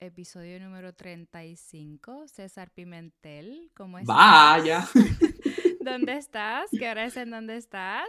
[0.00, 4.16] Episodio número 35, César Pimentel, ¿cómo estás?
[4.16, 4.88] Vaya.
[5.80, 6.70] ¿Dónde estás?
[6.76, 8.08] ¿Qué hora es en dónde estás?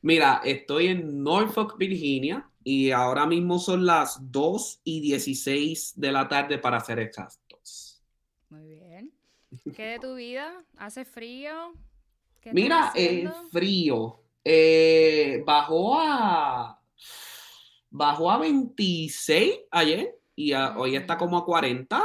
[0.00, 6.28] Mira, estoy en Norfolk, Virginia, y ahora mismo son las 2 y 16 de la
[6.28, 7.45] tarde para ser exactos.
[8.48, 9.12] Muy bien.
[9.74, 10.64] ¿Qué de tu vida?
[10.76, 11.72] ¿Hace frío?
[12.40, 13.32] ¿Qué estás Mira, haciendo?
[13.50, 14.20] frío.
[14.44, 16.80] Eh, bajó a
[17.90, 22.04] bajó a 26 ayer y a- hoy está como a 40.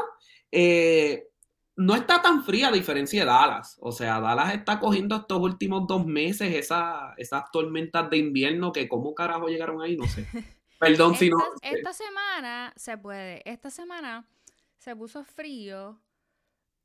[0.51, 1.27] Eh,
[1.75, 3.77] no está tan fría a diferencia de Dallas.
[3.81, 8.87] O sea, Dallas está cogiendo estos últimos dos meses esa- esas tormentas de invierno que
[8.87, 10.25] cómo carajo llegaron ahí, no sé.
[10.79, 11.37] Perdón si no.
[11.61, 13.41] Esta semana se puede.
[13.49, 14.27] Esta semana
[14.77, 15.99] se puso frío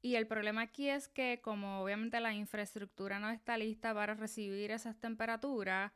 [0.06, 4.70] y el problema aquí es que como obviamente la infraestructura no está lista para recibir
[4.70, 5.90] esas temperaturas,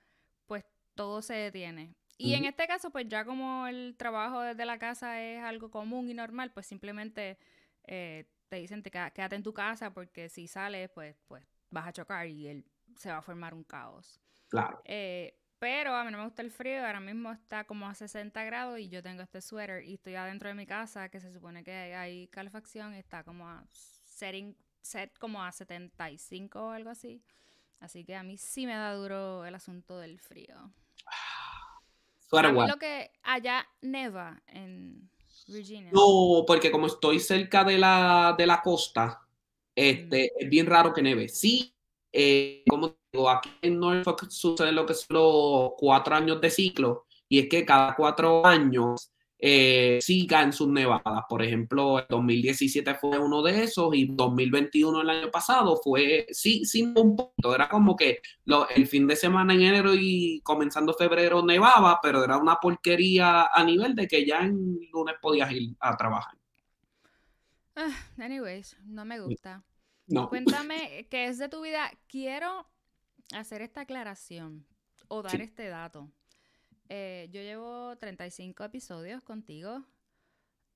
[0.46, 0.64] pues
[0.96, 1.94] todo se detiene.
[2.18, 6.10] Y en este caso, pues ya como el trabajo desde la casa es algo común
[6.10, 7.38] y normal, pues simplemente
[7.86, 11.92] eh, te dicen te quédate en tu casa porque si sales, pues, pues vas a
[11.92, 12.64] chocar y el-
[12.96, 14.20] se va a formar un caos.
[14.48, 14.82] Claro.
[14.86, 18.42] Eh, pero a mí no me gusta el frío, ahora mismo está como a 60
[18.42, 21.62] grados y yo tengo este suéter y estoy adentro de mi casa que se supone
[21.62, 23.64] que hay, hay calefacción, está como a
[24.20, 27.22] setting, set como a 75 o algo así.
[27.80, 30.54] Así que a mí sí me da duro el asunto del frío.
[32.32, 35.10] Lo que allá neva en
[35.48, 35.90] Virginia.
[35.92, 39.26] No, porque como estoy cerca de la, de la costa,
[39.74, 41.28] este, es bien raro que neve.
[41.28, 41.74] Sí,
[42.12, 47.06] eh, como digo, aquí en Norfolk sucede lo que son los cuatro años de ciclo,
[47.28, 49.10] y es que cada cuatro años
[49.40, 51.24] eh, caen sus nevadas.
[51.28, 56.64] Por ejemplo, el 2017 fue uno de esos, y 2021 el año pasado fue, sí,
[56.64, 57.54] sí, un punto.
[57.54, 62.22] Era como que lo- el fin de semana en enero y comenzando febrero nevaba, pero
[62.24, 66.34] era una porquería a nivel de que ya en lunes podías ir a trabajar.
[67.76, 69.64] Ah, anyways, no me gusta.
[70.06, 70.28] No.
[70.28, 71.90] Cuéntame qué es de tu vida.
[72.08, 72.66] Quiero
[73.34, 74.66] hacer esta aclaración
[75.08, 75.42] o dar Sí.
[75.42, 76.10] este dato.
[76.92, 79.84] Eh, yo llevo 35 episodios contigo.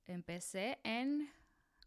[0.06, 1.28] Empecé en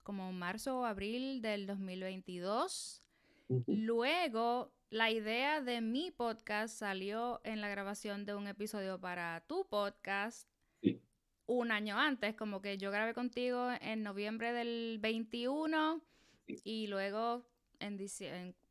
[0.04, 3.04] como marzo o abril del 2022.
[3.48, 3.64] Ujú.
[3.74, 9.66] Luego, la idea de mi podcast salió en la grabación de un episodio para tu
[9.70, 10.46] podcast
[10.82, 11.02] Sí.
[11.46, 16.02] un año antes, como que yo grabé contigo en noviembre del 21
[16.48, 16.60] Sí.
[16.66, 17.46] y luego
[17.80, 17.98] en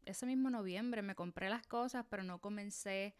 [0.04, 3.14] ese mismo noviembre me compré las cosas, pero no comencé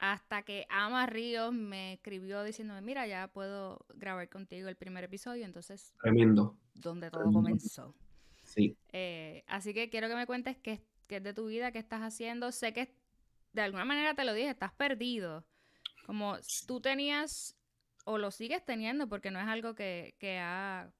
[0.00, 5.44] hasta que Ama Ríos me escribió diciéndome, mira, ya puedo grabar contigo el primer episodio,
[5.44, 6.56] entonces, Tremendo.
[6.74, 7.38] donde todo Tremendo.
[7.42, 7.94] comenzó.
[8.42, 8.76] Sí.
[8.92, 12.00] Eh, así que quiero que me cuentes qué, qué es de tu vida, qué estás
[12.00, 12.50] haciendo.
[12.50, 12.94] Sé que
[13.52, 15.44] de alguna manera te lo dije, estás perdido.
[16.06, 17.56] Como tú tenías
[18.06, 20.90] o lo sigues teniendo porque no es algo que, que ha,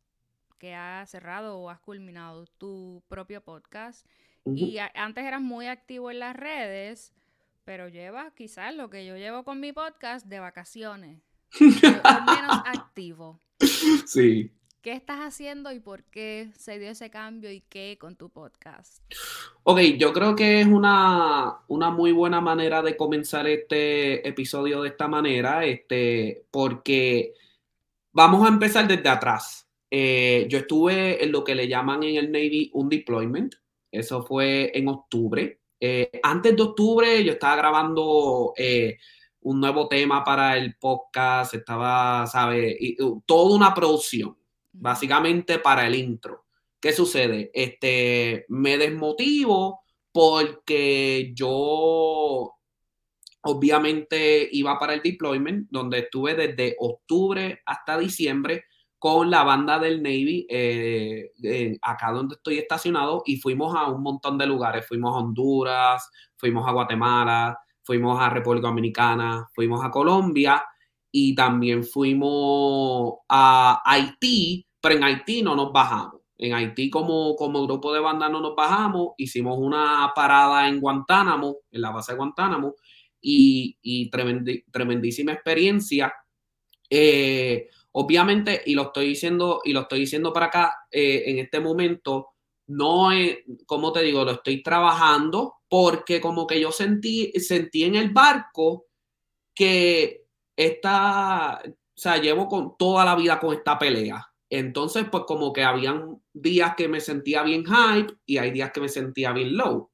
[0.59, 4.06] que ha cerrado o has culminado tu propio podcast.
[4.44, 7.12] Y a- antes eras muy activo en las redes,
[7.65, 11.22] pero llevas quizás lo que yo llevo con mi podcast de vacaciones.
[11.60, 13.41] menos activo.
[14.06, 14.53] Sí.
[14.82, 19.03] ¿Qué estás haciendo y por qué se dio ese cambio y qué con tu podcast?
[19.62, 24.88] Ok, yo creo que es una, una muy buena manera de comenzar este episodio de
[24.88, 27.34] esta manera, este, porque
[28.12, 29.69] vamos a empezar desde atrás.
[29.91, 33.56] Eh, yo estuve en lo que le llaman en el Navy un deployment,
[33.92, 35.59] eso fue en octubre.
[35.81, 38.99] Eh, antes de octubre yo estaba grabando eh,
[39.41, 42.77] un nuevo tema para el podcast, estaba, ¿sabes?
[42.79, 44.37] Y, toda una producción
[44.73, 46.45] básicamente para el intro.
[46.79, 47.51] ¿Qué sucede?
[47.55, 49.81] Este, me desmotivo
[50.13, 52.55] porque yo
[53.43, 58.65] obviamente iba para el deployment, donde estuve desde octubre hasta diciembre
[59.00, 61.31] con la banda del Navy, eh,
[61.81, 64.86] acá donde estoy estacionado, y fuimos a un montón de lugares.
[64.86, 70.63] Fuimos a Honduras, fuimos a Guatemala, fuimos a República Dominicana, fuimos a Colombia
[71.10, 76.21] y también fuimos a Haití, pero en Haití no nos bajamos.
[76.36, 81.57] En Haití como, como grupo de banda no nos bajamos, hicimos una parada en Guantánamo,
[81.71, 82.75] en la base de Guantánamo,
[83.19, 86.13] y, y tremendísima experiencia.
[86.91, 91.60] Eh, obviamente, y lo estoy diciendo, y lo estoy diciendo para acá, eh, en este
[91.60, 92.28] momento,
[92.69, 97.97] no es, como te digo, lo estoy trabajando porque como que yo sentí, sentí en
[97.97, 98.87] el barco
[99.54, 100.22] que
[100.57, 105.65] esta, o sea, llevo con toda la vida con esta pelea Entonces, pues como que
[105.65, 109.91] habían días que me sentía bien hype y hay días que me sentía bien low.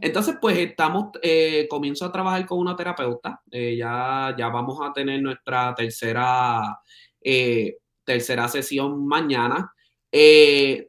[0.00, 3.40] Entonces, pues estamos, eh, comienzo a trabajar con una terapeuta.
[3.50, 6.78] Eh, ya, ya vamos a tener nuestra tercera,
[7.20, 9.72] eh, tercera sesión mañana.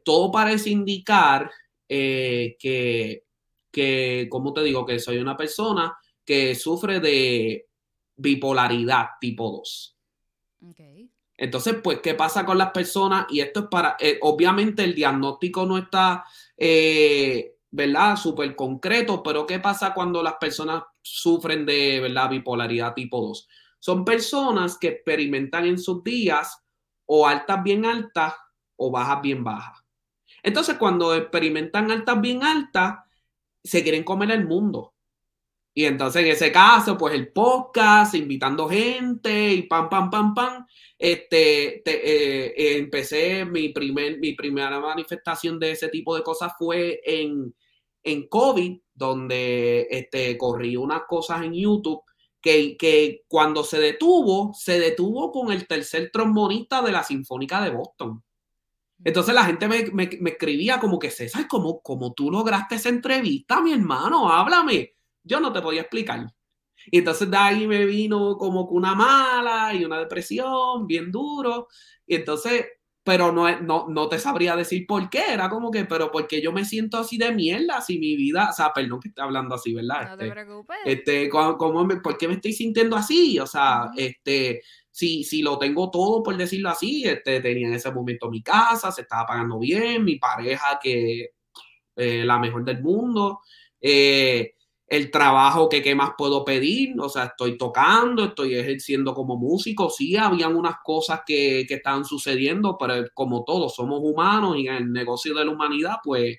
[0.04, 1.50] todo parece indicar
[1.88, 3.24] que,
[3.70, 7.66] que, como te digo, que soy una persona que sufre de
[8.16, 9.96] bipolaridad tipo 2.
[11.36, 13.26] Entonces, pues, ¿qué pasa con las personas?
[13.30, 16.24] Y esto es para, obviamente el diagnóstico no está
[17.72, 18.16] ¿verdad?
[18.16, 22.28] Súper concreto, pero ¿qué pasa cuando las personas sufren de, ¿verdad?
[22.28, 23.48] Bipolaridad tipo 2?
[23.82, 26.56] Son personas que experimentan en sus días
[27.04, 28.32] o altas bien altas
[28.76, 29.76] o bajas bien bajas.
[30.40, 33.00] Entonces, cuando experimentan altas bien altas,
[33.64, 34.94] se quieren comer el mundo.
[35.74, 40.64] Y entonces, en ese caso, pues el podcast, invitando gente y pam, pam, pam, pam.
[40.96, 47.00] Este, eh, eh, empecé mi, primer, mi primera manifestación de ese tipo de cosas fue
[47.04, 47.52] en,
[48.04, 52.04] en COVID, donde este, corrí unas cosas en YouTube
[52.42, 57.70] que, que, cuando se detuvo, se detuvo con el tercer trombonista de la Sinfónica de
[57.70, 58.22] Boston.
[59.04, 62.88] Entonces la gente me, me, me escribía como que, César, ¿cómo, ¿cómo tú lograste esa
[62.88, 64.30] entrevista, mi hermano?
[64.30, 64.94] Háblame.
[65.22, 66.26] Yo no te podía explicar.
[66.86, 71.68] Y entonces de ahí me vino como que una mala y una depresión bien duro.
[72.06, 72.66] Y entonces
[73.04, 75.22] pero no, no, no te sabría decir por qué.
[75.32, 78.52] Era como que, pero porque yo me siento así de mierda, si mi vida, o
[78.52, 80.10] sea, perdón que esté hablando así, ¿verdad?
[80.10, 80.76] No te este, preocupes.
[80.84, 83.38] Este, ¿cómo, ¿por qué me estoy sintiendo así?
[83.40, 87.90] O sea, este, si, si lo tengo todo, por decirlo así, este, tenía en ese
[87.90, 91.30] momento mi casa, se estaba pagando bien, mi pareja que
[91.96, 93.40] eh, la mejor del mundo.
[93.80, 94.54] Eh,
[94.92, 99.88] el trabajo que qué más puedo pedir, o sea, estoy tocando, estoy ejerciendo como músico,
[99.88, 104.74] sí, habían unas cosas que, que estaban sucediendo, pero como todos somos humanos y en
[104.74, 106.36] el negocio de la humanidad, pues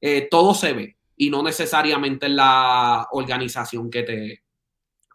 [0.00, 4.42] eh, todo se ve y no necesariamente en la organización que te,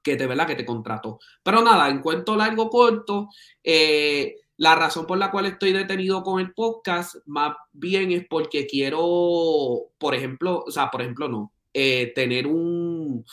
[0.02, 0.48] que te, ¿verdad?
[0.48, 1.20] que te contrató.
[1.44, 3.28] Pero nada, en cuento largo, corto,
[3.62, 8.66] eh, la razón por la cual estoy detenido con el podcast más bien es porque
[8.66, 13.26] quiero, por ejemplo, o sea, por ejemplo, no, eh, tener un,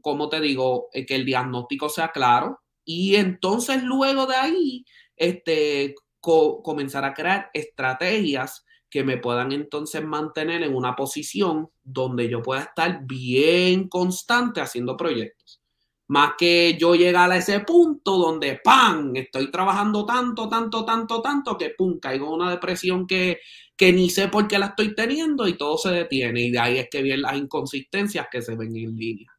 [0.00, 4.84] como te digo, eh, que el diagnóstico sea claro y entonces luego de ahí,
[5.16, 12.42] este, comenzar a crear estrategias que me puedan entonces mantener en una posición donde yo
[12.42, 15.60] pueda estar bien constante haciendo proyectos.
[16.06, 21.56] Más que yo llegar a ese punto donde, ¡pam!, estoy trabajando tanto, tanto, tanto, tanto,
[21.58, 23.38] que, ¡pum!, caigo en una depresión que,
[23.76, 26.42] que ni sé por qué la estoy teniendo y todo se detiene.
[26.42, 29.32] Y de ahí es que vienen las inconsistencias que se ven en línea.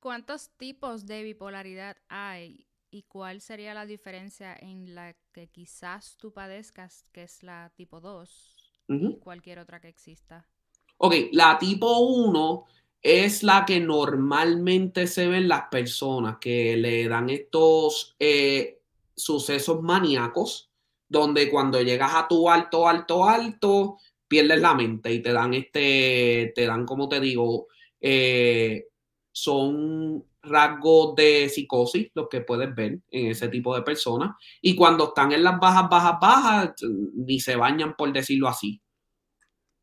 [0.00, 6.32] ¿Cuántos tipos de bipolaridad hay y cuál sería la diferencia en la que quizás tú
[6.32, 8.56] padezcas, que es la tipo 2,
[8.88, 10.48] y cualquier otra que exista?
[10.96, 12.64] Ok, la tipo 1
[13.02, 18.80] es la que normalmente se ven las personas que le dan estos eh,
[19.14, 20.67] sucesos maníacos
[21.08, 26.52] donde cuando llegas a tu alto, alto, alto, pierdes la mente y te dan este,
[26.54, 27.68] te dan, como te digo,
[28.00, 28.86] eh,
[29.32, 34.36] son rasgos de psicosis, los que puedes ver en ese tipo de personas.
[34.60, 36.74] Y cuando están en las bajas, bajas, bajas,
[37.14, 38.80] ni se bañan, por decirlo así.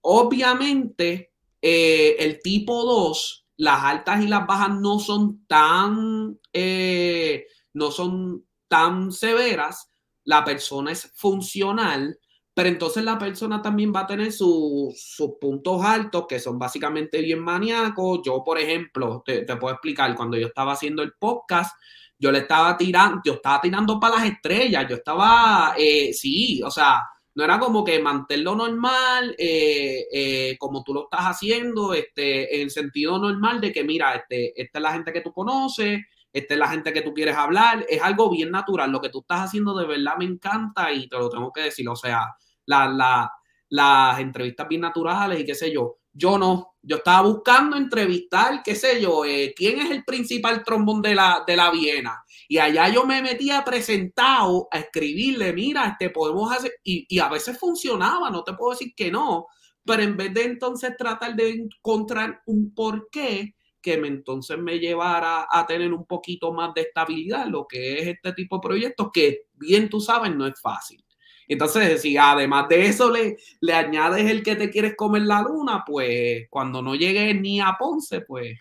[0.01, 7.91] Obviamente, eh, el tipo 2, las altas y las bajas no son tan, eh, no
[7.91, 9.91] son tan severas,
[10.25, 12.19] la persona es funcional,
[12.53, 14.95] pero entonces la persona también va a tener sus
[15.39, 18.21] puntos altos que son básicamente bien maníacos.
[18.23, 21.75] Yo, por ejemplo, te, puedo explicar, cuando yo estaba haciendo el podcast,
[22.17, 26.71] yo le estaba tirando, yo estaba tirando para las estrellas, yo estaba, eh, sí, o
[26.71, 27.01] sea,
[27.35, 32.69] no era como que mantenerlo normal, eh, eh, como tú lo estás haciendo, este, en
[32.69, 35.99] sentido normal de que, mira, este, esta es la gente que tú conoces,
[36.35, 38.91] esta es la gente que tú quieres hablar, es algo bien natural.
[38.91, 41.87] Lo que tú estás haciendo de verdad me encanta y te lo tengo que decir.
[41.87, 45.99] O sea, las entrevistas bien naturales y qué sé yo.
[46.11, 51.01] Yo no, yo estaba buscando entrevistar, qué sé yo, eh, quién es el principal trombón
[51.01, 52.21] de la, de la Viena.
[52.49, 57.29] Y allá yo me metía presentado a escribirle, mira, este podemos hacer, y, y a
[57.29, 59.47] veces funcionaba, no te puedo decir que no,
[59.85, 65.47] pero en vez de entonces tratar de encontrar un porqué, que me, entonces me llevara
[65.47, 69.45] a tener un poquito más de estabilidad, lo que es este tipo de proyectos, que
[69.53, 71.05] bien tú sabes, no es fácil.
[71.47, 75.83] Entonces, si además de eso le, le añades el que te quieres comer la luna,
[75.85, 78.57] pues cuando no llegues ni a Ponce, pues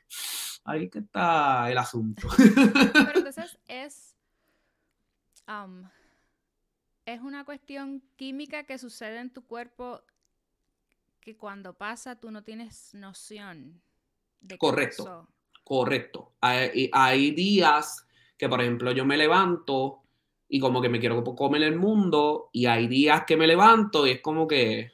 [0.63, 2.29] ahí que está el asunto.
[2.37, 4.15] Pero entonces es...
[7.07, 10.03] es una cuestión química que sucede en tu cuerpo
[11.23, 13.81] que cuando pasa tú no tienes noción
[14.45, 15.29] de Correcto.
[15.63, 16.35] Correcto.
[16.41, 20.03] Hay, hay días que, por ejemplo, yo me levanto
[20.49, 24.11] y como que me quiero comer el mundo y hay días que me levanto y
[24.11, 24.93] es como que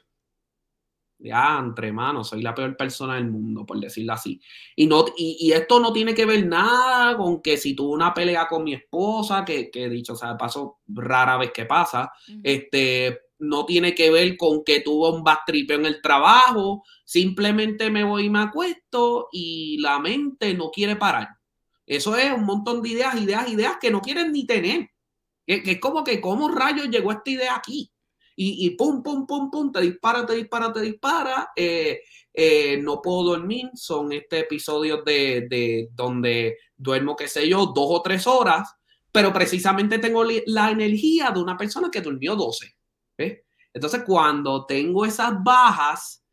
[1.23, 4.41] ya, entre manos, soy la peor persona del mundo, por decirlo así.
[4.75, 8.47] Y, no, y, esto no tiene que ver nada con que si tuve una pelea
[8.47, 12.11] con mi esposa, que, que dicho, o sea, paso rara vez que pasa,
[12.43, 18.03] este, no tiene que ver con que tuve un bastripeo en el trabajo, simplemente me
[18.03, 21.27] voy y me acuesto y la mente no quiere parar.
[21.85, 24.89] Eso es un montón de ideas, ideas, ideas que no quieren ni tener.
[25.45, 27.91] Que, es como que, ¿cómo rayos llegó esta idea aquí?
[28.43, 31.51] y, pum, pum, pum, pum, te dispara, te dispara, te dispara.
[31.55, 32.01] Eh,
[32.33, 37.87] eh, no puedo dormir, son este episodios de, de, donde duermo, qué sé yo, dos
[37.89, 38.73] o tres horas,
[39.11, 42.73] pero precisamente tengo la energía de una persona que durmió 12.
[43.73, 46.25] Entonces, cuando tengo esas bajas,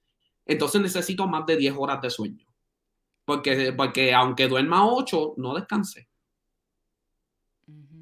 [0.45, 2.47] entonces necesito más de 10 horas de sueño.
[3.25, 6.09] Porque, porque aunque duerma 8, no descansé.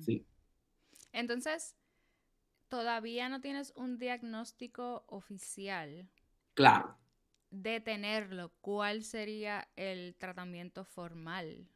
[0.00, 0.24] Sí.
[1.12, 1.74] Entonces,
[2.68, 6.08] todavía no tienes un diagnóstico oficial.
[6.54, 6.96] Claro.
[7.50, 11.68] De tenerlo, ¿cuál sería el tratamiento formal?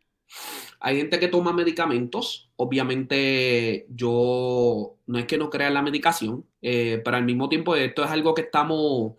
[0.80, 2.50] Hay gente que toma medicamentos.
[2.56, 8.04] Obviamente, yo no es que no crea la medicación, eh, pero al mismo tiempo esto
[8.04, 9.14] es algo que estamos.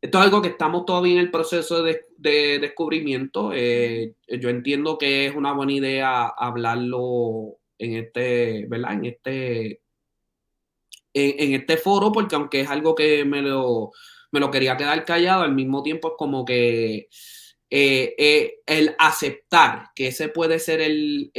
[0.00, 3.50] Esto es algo que estamos todavía en el proceso de, descubrimiento.
[3.54, 8.92] Eh, yo entiendo que es una buena idea hablarlo en este, ¿verdad?
[8.94, 9.80] En este
[11.16, 13.92] en, este foro, porque aunque es algo que me lo,
[14.32, 17.08] me lo quería quedar callado, al mismo tiempo es como que
[17.68, 21.30] eh, eh, el aceptar que ese puede ser el,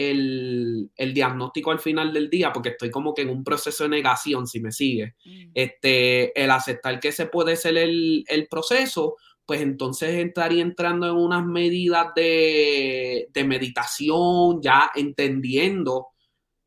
[1.13, 4.60] diagnóstico al final del día, porque estoy como que en un proceso de negación, si
[4.60, 5.51] me sigue, mm.
[5.53, 9.15] este, el aceptar que ese puede ser el, proceso,
[9.46, 16.07] pues entonces estaría entrando en unas medidas de, de meditación, ya entendiendo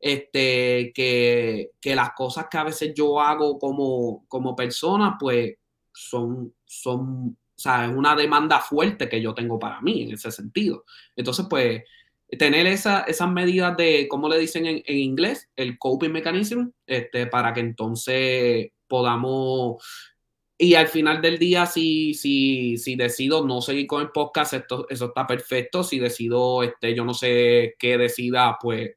[0.01, 5.53] este, que, las cosas que a veces yo hago como, como persona, pues
[5.93, 10.85] son, son, sea, es una demanda fuerte que yo tengo para mí en ese sentido.
[11.15, 11.83] Entonces, pues,
[12.37, 15.49] tener esa, esas medidas de, ¿cómo le dicen en, inglés?
[15.55, 19.83] El coping mechanism, este, para que entonces podamos
[20.61, 24.85] y al final del día, si, si, si decido no seguir con el podcast, esto,
[24.89, 25.83] eso está perfecto.
[25.83, 28.91] Si decido, este, yo no sé qué decida, pues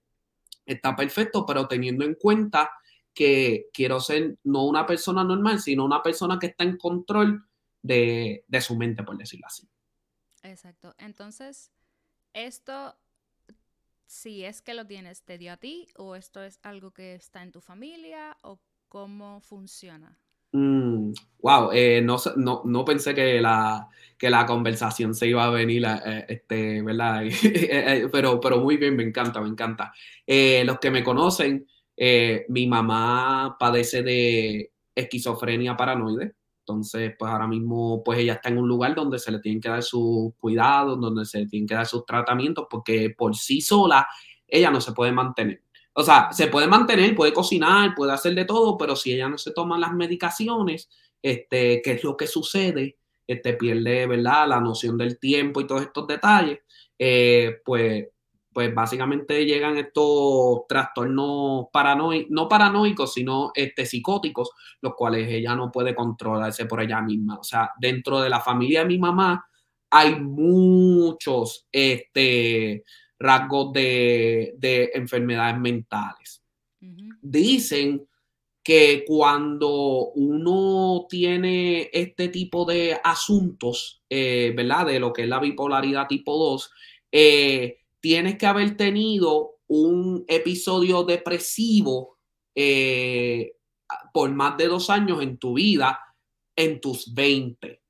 [0.67, 2.71] está perfecto, pero teniendo en cuenta
[3.15, 7.47] que quiero ser no una persona normal, sino una persona que está en control
[7.85, 9.69] de, su mente, por decirlo así.
[10.43, 10.95] Exacto.
[10.99, 11.71] Entonces,
[12.33, 12.97] esto,
[14.07, 17.43] si es que lo tienes, ¿te dio a ti o esto es algo que está
[17.43, 20.19] en tu familia o cómo funciona?
[20.53, 22.17] wow, mm, eh, no,
[22.65, 27.25] no, pensé que la, que la conversación se iba a venir, eh, este, ¿verdad?
[27.43, 29.93] Eh, pero, pero muy bien, me encanta, me encanta.
[30.27, 31.67] los que me conocen,
[32.49, 36.35] mi mamá padece de esquizofrenia paranoide.
[36.67, 39.69] Entonces, pues ahora mismo, pues ella está en un lugar donde se le tienen que
[39.69, 44.09] dar sus cuidados, donde se le tienen que dar sus tratamientos, porque por sí sola
[44.49, 45.63] ella no se puede mantener.
[45.93, 49.37] O sea, se puede mantener, puede cocinar, puede hacer de todo, pero si ella no
[49.37, 50.89] se toma las medicaciones,
[51.21, 52.97] este, ¿qué es lo que sucede?
[53.27, 54.49] Este, pierde, ¿verdad?
[54.49, 56.61] La noción del tiempo y todos estos detalles,
[56.99, 58.07] eh, pues,
[58.55, 65.73] pues básicamente llegan estos trastornos paranoicos, no paranoicos, sino este, psicóticos, los cuales ella no
[65.73, 67.39] puede controlarse por ella misma.
[67.41, 69.45] O sea, dentro de la familia de mi mamá
[69.91, 72.85] hay muchos, este,
[73.19, 76.43] rasgos de, enfermedades mentales.
[77.21, 78.07] Dicen
[78.63, 84.87] que cuando uno tiene este tipo de asuntos, eh, ¿verdad?
[84.87, 86.71] De lo que es la bipolaridad tipo 2,
[87.13, 92.19] eh, tienes que haber tenido un episodio depresivo
[92.55, 93.57] eh,
[94.13, 95.99] por más de dos años en tu vida,
[96.55, 97.81] en tus 20.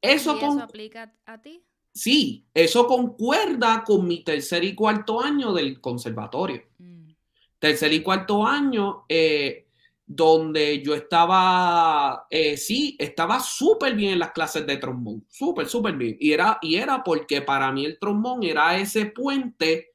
[0.00, 1.64] Eso, eso aplica a ti?
[1.92, 6.62] Sí, eso concuerda con mi tercer y cuarto año del conservatorio.
[6.78, 7.10] Mm.
[7.58, 9.65] Tercer y cuarto año, eh,
[10.06, 15.96] donde yo estaba, eh, sí, estaba súper bien en las clases de trombón, súper, súper
[15.96, 16.16] bien.
[16.20, 19.94] Y era, y era porque para mí el trombón era ese puente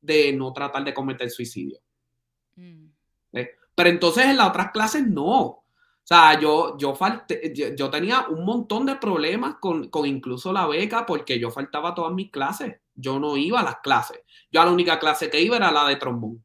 [0.00, 1.78] de no tratar de cometer suicidio.
[2.56, 2.86] Mm.
[3.34, 3.50] ¿Eh?
[3.74, 5.62] Pero entonces en las otras clases no.
[6.04, 6.98] O sea, yo, yo,
[7.76, 12.30] yo, tenía un montón de problemas con, incluso la beca porque yo faltaba todas mis
[12.30, 12.80] clases.
[12.94, 14.20] Yo no iba a las clases.
[14.50, 16.44] Yo a la única clase que iba era la de trombón.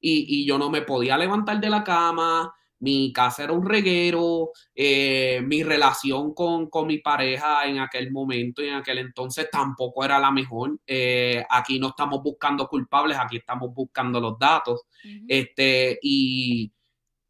[0.00, 5.40] Y, yo no me podía levantar de la cama, mi casa era un reguero, eh,
[5.44, 10.30] mi relación con, mi pareja en aquel momento y en aquel entonces tampoco era la
[10.30, 10.78] mejor.
[10.86, 14.82] Eh, aquí no estamos buscando culpables, aquí estamos buscando los datos.
[15.26, 16.72] este, y,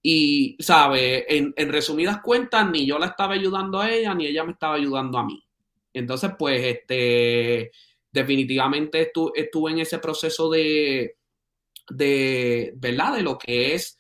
[0.02, 1.24] y, ¿sabe?
[1.28, 5.18] En, resumidas cuentas, ni yo la estaba ayudando a ella, ni ella me estaba ayudando
[5.18, 5.42] a mí.
[5.92, 7.70] Entonces, pues, este,
[8.12, 11.17] definitivamente estuve en ese proceso de,
[11.90, 13.14] de, ¿verdad?
[13.14, 13.98] De lo que es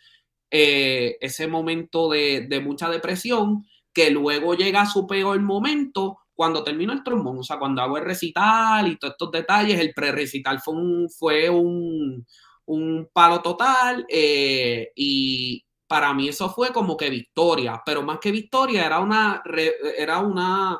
[0.50, 6.92] eh, ese momento de, mucha depresión, que luego llega a su peor momento cuando termino
[6.92, 10.74] el trombón, o sea, cuando hago el recital y todos estos detalles, el pre-recital fue
[10.74, 12.24] un, fue un,
[13.12, 18.86] palo total eh, y para mí eso fue como que victoria, pero más que victoria
[18.86, 19.42] era una,
[19.96, 20.78] era una,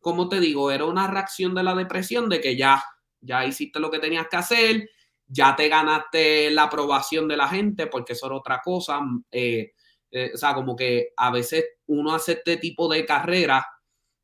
[0.00, 0.70] ¿cómo te digo?
[0.70, 2.82] Era una reacción de la depresión de que ya,
[3.20, 4.88] ya hiciste lo que tenías que hacer,
[5.32, 9.00] ya te ganaste la aprobación de la gente, porque eso era otra cosa.
[9.30, 9.72] Eh,
[10.10, 13.66] eh, o sea, como que a veces uno hace este tipo de carrera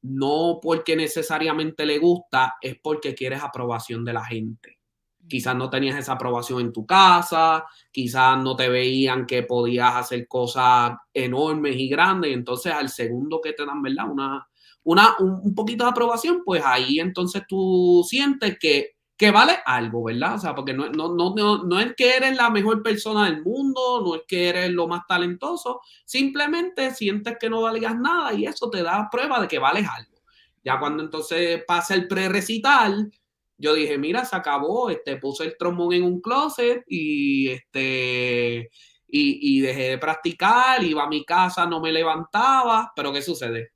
[0.03, 4.79] no porque necesariamente le gusta, es porque quieres aprobación de la gente.
[5.27, 10.29] Quizás no tenías esa aprobación en tu casa, quizás no te veían que podías hacer
[10.29, 14.11] cosas enormes y grandes, y entonces al segundo que te dan, ¿verdad?
[14.11, 14.49] Una,
[14.85, 20.37] una, un poquito de aprobación, pues ahí entonces tú sientes que que vale algo, ¿verdad?
[20.37, 24.49] O sea, porque no, es que eres la mejor persona del mundo, no es que
[24.49, 29.41] eres lo más talentoso, simplemente sientes que no valías nada y eso te da prueba
[29.41, 30.23] de que vales algo.
[30.63, 33.13] Ya cuando entonces pasa el pre-recital,
[33.57, 38.71] yo dije, mira, se acabó, este, puse el trombón en un closet y este...
[39.11, 43.73] Y dejé de practicar, iba a mi casa, no me levantaba, pero ¿qué sucede?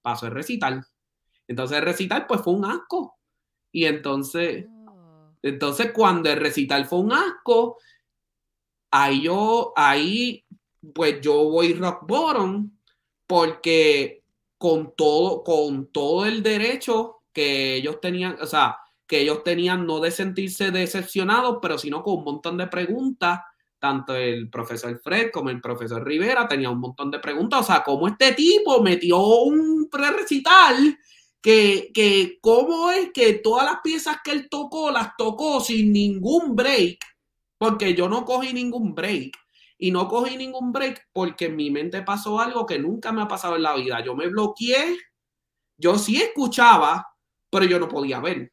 [0.00, 0.86] Pasó el recital.
[1.48, 3.18] Entonces el recital pues fue un asco.
[3.72, 4.66] Y entonces,
[5.48, 7.78] entonces, cuando el recital fue un asco,
[8.90, 10.44] ahí yo, ahí,
[10.94, 12.70] pues yo voy rock bottom,
[13.26, 14.22] porque
[14.58, 20.00] con todo, con todo el derecho que ellos tenían, o sea, que ellos tenían no
[20.00, 23.40] de sentirse decepcionados, pero sino con un montón de preguntas.
[23.78, 27.60] Tanto el profesor Fred como el profesor Rivera tenían un montón de preguntas.
[27.60, 30.98] O sea, cómo este tipo metió un pre-recital
[31.42, 36.98] que, cómo es que todas las piezas que él tocó las tocó sin ningún break,
[37.58, 39.36] porque yo no cogí ningún break.
[39.78, 43.28] Y no cogí ningún break porque en mi mente pasó algo que nunca me ha
[43.28, 44.02] pasado en la vida.
[44.02, 44.96] Yo me bloqueé,
[45.76, 47.06] yo sí escuchaba,
[47.50, 48.52] pero yo no podía ver.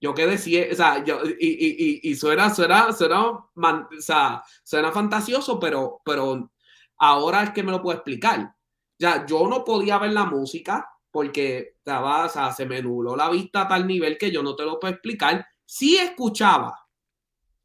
[0.00, 3.50] Yo qué decía, o sea, yo, y, y, y, suena, suena, suena, o
[3.98, 6.50] sea, suena fantasioso, pero, pero
[6.98, 8.54] ahora es que me lo puedo explicar.
[8.98, 13.68] Ya, yo no podía ver la música, porque estaba, se me nubló la vista a
[13.68, 15.46] tal nivel que yo no te lo puedo explicar.
[15.64, 16.86] Sí escuchaba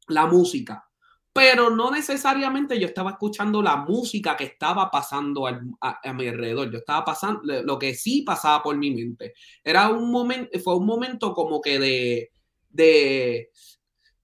[0.08, 0.88] la música,
[1.32, 6.70] pero no necesariamente yo estaba escuchando la música que estaba pasando a, mi alrededor.
[6.70, 9.34] Yo estaba pasando lo que sí pasaba por mi mente.
[9.62, 12.30] Era un momento, fue un momento como que de,
[12.70, 13.50] de,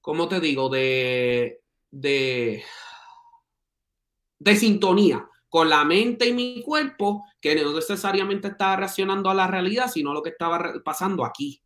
[0.00, 0.68] ¿cómo te digo?
[0.68, 2.64] De, de,
[4.38, 9.46] de sintonía con la mente y mi cuerpo que no necesariamente estaba reaccionando a la
[9.46, 11.60] realidad, sino lo que estaba pasando aquí.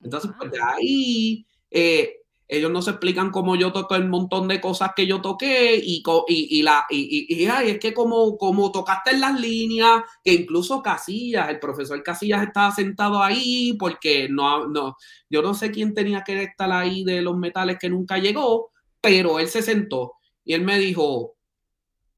[0.00, 2.14] Entonces, pues de ahí, eh,
[2.48, 6.02] ellos no se explican cómo yo toqué el montón de cosas que yo toqué y,
[6.28, 11.60] y, la, y, es que como, como tocaste en las líneas, que incluso Casillas, el
[11.60, 14.96] profesor Casillas estaba sentado ahí porque no, no,
[15.28, 19.38] yo no sé quién tenía que estar ahí de los metales que nunca llegó, pero
[19.38, 21.36] él se sentó y él me dijo,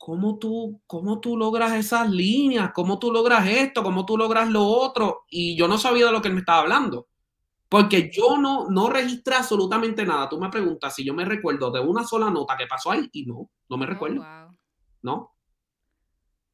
[0.05, 2.73] ¿cómo tú, ¿cómo tú logras esas líneas?
[2.75, 3.85] ¿Cómo tú logras esto?
[3.85, 5.27] ¿Cómo tú logras lo otro?
[5.29, 7.07] Y yo no sabía de lo que él me estaba hablando.
[7.69, 10.29] Porque yo no, no registré absolutamente nada.
[10.29, 13.27] Tú me preguntas si yo me recuerdo de una sola nota que pasó ahí y
[13.27, 14.27] no, no me oh, recuerdo.
[15.03, 15.37] No,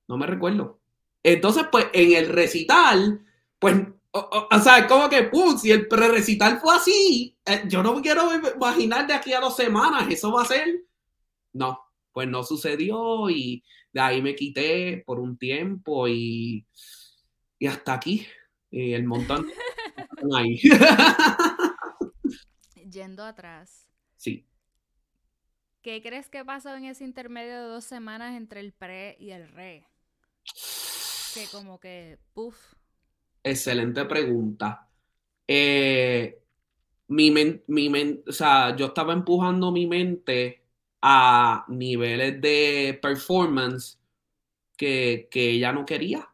[0.09, 0.81] no me recuerdo.
[1.23, 3.25] Entonces, pues en el recital,
[3.59, 3.77] pues,
[4.11, 9.07] o, sea, como que, pum, si el pre-recital fue así, eh, yo no quiero imaginar
[9.07, 10.85] de aquí a dos semanas, eso va a ser.
[11.55, 16.67] No, pues no sucedió y de ahí me quité por un tiempo y,
[17.59, 18.27] y hasta aquí.
[18.71, 19.47] el montón
[20.37, 20.61] ahí.
[22.91, 23.87] Yendo atrás.
[24.17, 24.47] Sí.
[25.83, 29.49] ¿Qué crees que pasó en ese intermedio de dos semanas entre el pre y el
[29.49, 29.87] re?
[31.35, 32.57] Que como que, puff.
[33.43, 34.89] Excelente pregunta.
[35.47, 36.39] Eh,
[37.09, 40.63] mi, mi o sea, yo estaba empujando mi mente
[41.03, 43.99] a niveles de performance
[44.77, 46.29] que, ella no quería.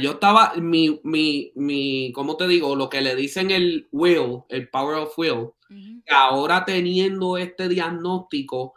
[0.00, 2.76] yo estaba, mi, mi, mi, ¿cómo te digo?
[2.76, 5.50] Lo que le dicen el will, el power of will,
[6.08, 8.74] ahora teniendo este diagnóstico,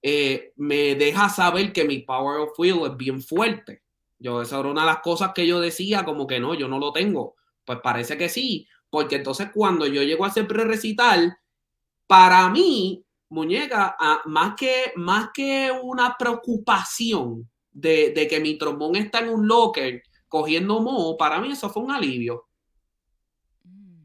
[0.00, 3.82] eh, me deja saber que mi power of will es bien fuerte.
[4.18, 6.78] Yo, esa era una de las cosas que yo decía, como que no, yo no
[6.78, 7.36] lo tengo.
[7.64, 11.38] Pues parece que sí, porque entonces cuando yo llego a hacer pre-recital,
[12.06, 19.20] para mí, muñeca, más, que, más que una preocupación de, de, que mi trombón está
[19.20, 22.46] en un locker cogiendo moho, para mí eso fue un alivio.
[23.64, 24.04] Mm.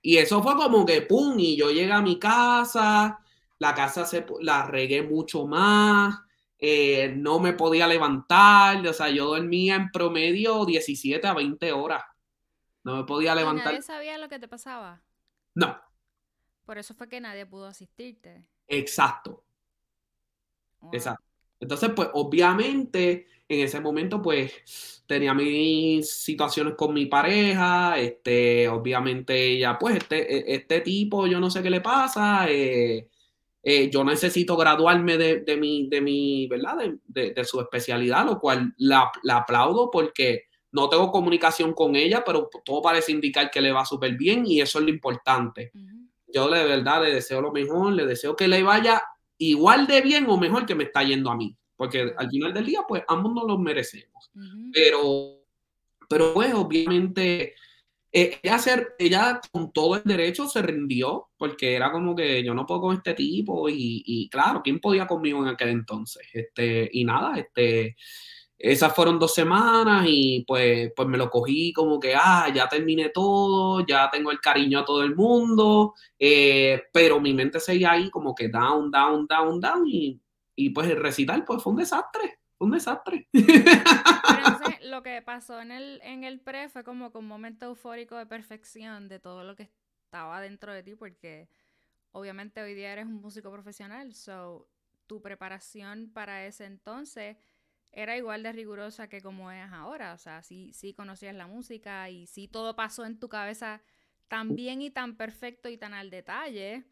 [0.00, 1.38] Y eso fue como que, ¡pum!
[1.38, 3.18] Y yo llegué a mi casa,
[3.58, 6.18] la casa se la regué mucho más,
[6.58, 12.02] eh, no me podía levantar, o sea, yo dormía en promedio 17 a 20 horas.
[12.82, 13.66] No me podía levantar.
[13.66, 15.02] ¿Nadie sabía lo que te pasaba?
[15.54, 15.78] No.
[16.64, 18.46] Por eso fue que nadie pudo asistirte.
[18.68, 19.44] Exacto.
[20.92, 21.24] Exacto.
[21.60, 29.52] Entonces, pues, obviamente, en ese momento, pues, tenía mis situaciones con mi pareja, este, obviamente
[29.52, 33.08] ella, pues, este, e, este tipo, yo no sé qué le pasa, eh,
[33.62, 36.78] eh, yo necesito graduarme de, mi, de mi, ¿verdad?
[37.06, 42.82] De, su especialidad, lo cual la, aplaudo porque no tengo comunicación con ella, pero todo
[42.82, 45.70] parece indicar que le va súper bien y eso es lo importante.
[46.32, 49.02] Yo de verdad le deseo lo mejor, le deseo que le vaya
[49.38, 52.66] igual de bien o mejor que me está yendo a mí, porque al final del
[52.66, 54.30] día, pues ambos nos los merecemos.
[54.72, 55.44] Pero,
[56.08, 57.54] pero pues obviamente
[58.14, 58.60] eh, ella,
[58.98, 62.96] ella con todo el derecho se rindió porque era como que yo no puedo con
[62.96, 66.28] este tipo y, claro, ¿quién podía conmigo en aquel entonces?
[66.32, 67.96] Este, y nada, este,
[68.62, 73.08] esas fueron dos semanas y pues, pues me lo cogí como que, ah, ya terminé
[73.08, 78.08] todo, ya tengo el cariño a todo el mundo, eh, pero mi mente seguía ahí
[78.08, 80.20] como que down, down, down, down y,
[80.54, 83.28] y pues el recital pues fue un desastre un desastre.
[84.84, 88.26] lo que pasó en el, en el pre fue como que un momento eufórico de
[88.26, 89.68] perfección de todo lo que
[90.04, 91.48] estaba dentro de ti, porque
[92.12, 94.68] obviamente hoy día eres un músico profesional, so
[95.06, 97.36] tu preparación para ese entonces
[97.92, 100.14] era igual de rigurosa que como es ahora.
[100.14, 103.82] O sea, sí, sí conocías la música y sí todo pasó en tu cabeza
[104.28, 106.84] tan bien y tan perfecto y tan al detalle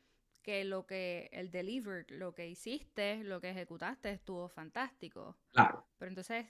[0.42, 5.38] que lo que el delivered, lo que hiciste, lo que ejecutaste estuvo fantástico.
[5.52, 5.86] Claro.
[5.98, 6.46] Pero entonces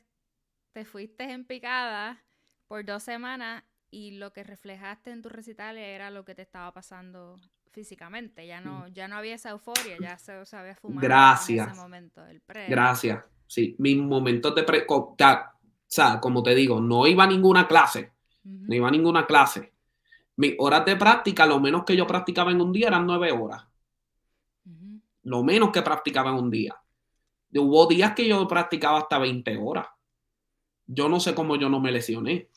[0.72, 2.24] te fuiste en picada
[2.66, 6.72] por dos semanas y lo que reflejaste en tus recitales era lo que te estaba
[6.72, 7.36] pasando
[7.70, 8.46] físicamente.
[8.46, 8.92] Ya no, mm.
[8.92, 11.66] ya no había esa euforia, ya se, se había fumado Gracias.
[11.66, 12.26] en ese momento.
[12.26, 12.68] El pre.
[12.68, 13.24] Gracias.
[13.50, 14.86] Sí, mis momentos de pre.
[14.88, 15.16] O
[15.86, 18.12] sea, como te digo, no iba a ninguna clase.
[18.44, 19.72] No iba a ninguna clase.
[20.36, 23.66] Mis horas de práctica, lo menos que yo practicaba en un día eran nueve horas
[25.22, 26.76] lo menos que practicaba en un día.
[27.52, 29.88] Hubo días que yo practicaba hasta 20 horas.
[30.86, 32.48] Yo no sé cómo yo no me lesioné.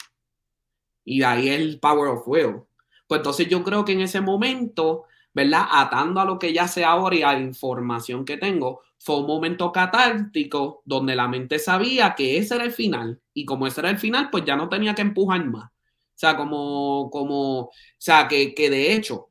[1.05, 2.61] Y de ahí el power of will.
[3.07, 5.65] Pues entonces yo creo que en ese momento, ¿verdad?
[5.71, 9.27] Atando a lo que ya sé ahora y a la información que tengo, fue un
[9.27, 13.21] momento catártico donde la mente sabía que ese era el final.
[13.33, 15.65] Y como ese era el final, pues ya no tenía que empujar más.
[15.65, 19.29] O sea, como, como, o sea, que, que de hecho,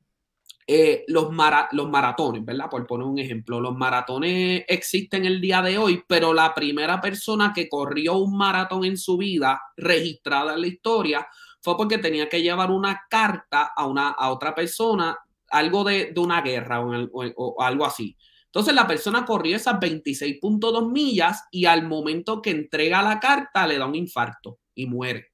[0.67, 1.29] eh, los,
[1.73, 2.71] los maratones, ¿verdad?
[2.71, 7.53] Por poner un ejemplo, los maratones existen el día de hoy, pero la primera persona
[7.55, 11.27] que corrió un maratón en su vida registrada en la historia
[11.61, 15.19] fue porque tenía que llevar una carta a, una, a otra persona,
[15.53, 18.17] algo de, una guerra o, algo así.
[18.47, 23.79] Entonces la persona corrió esas 26.2 millas y al momento que entrega la carta le
[23.79, 25.33] da un infarto y muere.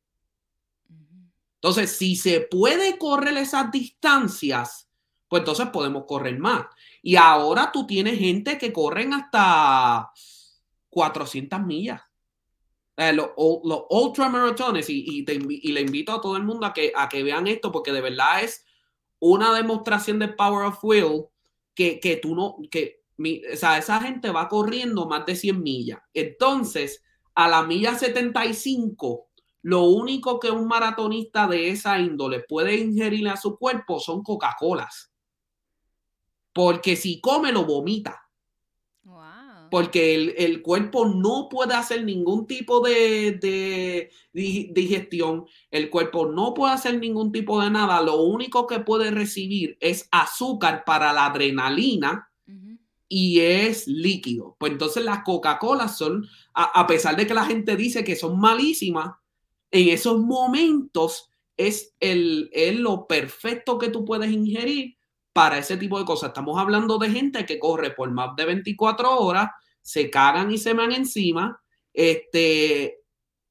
[1.54, 4.88] Entonces, si se puede correr esas distancias,
[5.26, 6.66] pues entonces podemos correr más.
[7.02, 10.10] Y ahora tú tienes gente que corren hasta
[10.88, 12.00] 400 millas.
[12.96, 17.08] Eh, los, los ultramaratones, y, y, le invito a todo el mundo a que, a
[17.08, 18.64] que vean esto, porque de verdad es
[19.20, 21.24] una demostración de Power of Will
[21.74, 26.00] que, que tú no, que, o sea, esa gente va corriendo más de 100 millas.
[26.14, 27.02] Entonces,
[27.34, 29.28] a la milla 75,
[29.62, 35.12] lo único que un maratonista de esa índole puede ingerir a su cuerpo son Coca-Colas
[36.58, 38.27] porque si come lo vomita.
[39.70, 46.98] Porque el, cuerpo no puede hacer ningún tipo de, digestión, el cuerpo no puede hacer
[46.98, 52.30] ningún tipo de nada, lo único que puede recibir es azúcar para la adrenalina
[53.08, 54.56] y es líquido.
[54.58, 59.16] Pues entonces las Coca-Cola son, a, pesar de que la gente dice que son malísimas,
[59.70, 64.97] en esos momentos es, el, es lo perfecto que tú puedes ingerir
[65.38, 66.30] para ese tipo de cosas.
[66.30, 69.48] Estamos hablando de gente que corre por más de 24 horas,
[69.80, 71.62] se cagan y se van encima,
[71.94, 73.02] este,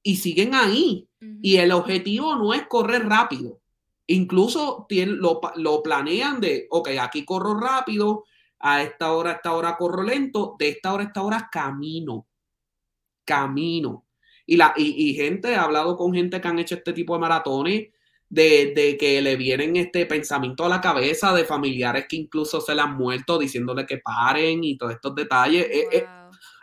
[0.04, 1.08] y siguen ahí.
[1.41, 3.62] Y el objetivo no es correr rápido.
[4.06, 8.26] Incluso lo, lo, planean de, ok, aquí corro rápido,
[8.60, 12.28] a esta hora, a esta hora corro lento, de esta hora a esta hora camino,
[13.23, 14.06] camino.
[14.45, 17.88] Y, la, y, gente, he hablado con gente que han hecho este tipo de maratones,
[18.30, 22.82] de, que le vienen este pensamiento a la cabeza de familiares que incluso se le
[22.82, 25.68] han muerto diciéndole que paren y todos estos detalles.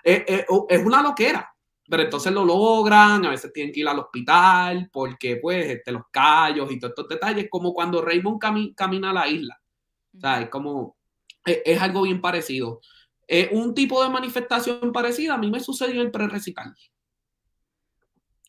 [0.05, 1.55] es una loquera.
[1.87, 6.05] Pero entonces lo logran, a veces tienen que ir al hospital porque pues este, los
[6.11, 8.41] callos y todos estos detalles, como cuando Raymond
[8.75, 9.61] camina a la isla.
[10.17, 10.97] O sea, es como,
[11.45, 12.81] es, algo bien parecido.
[13.27, 16.75] es un tipo de manifestación parecida a mí me sucedió en el pre-recital.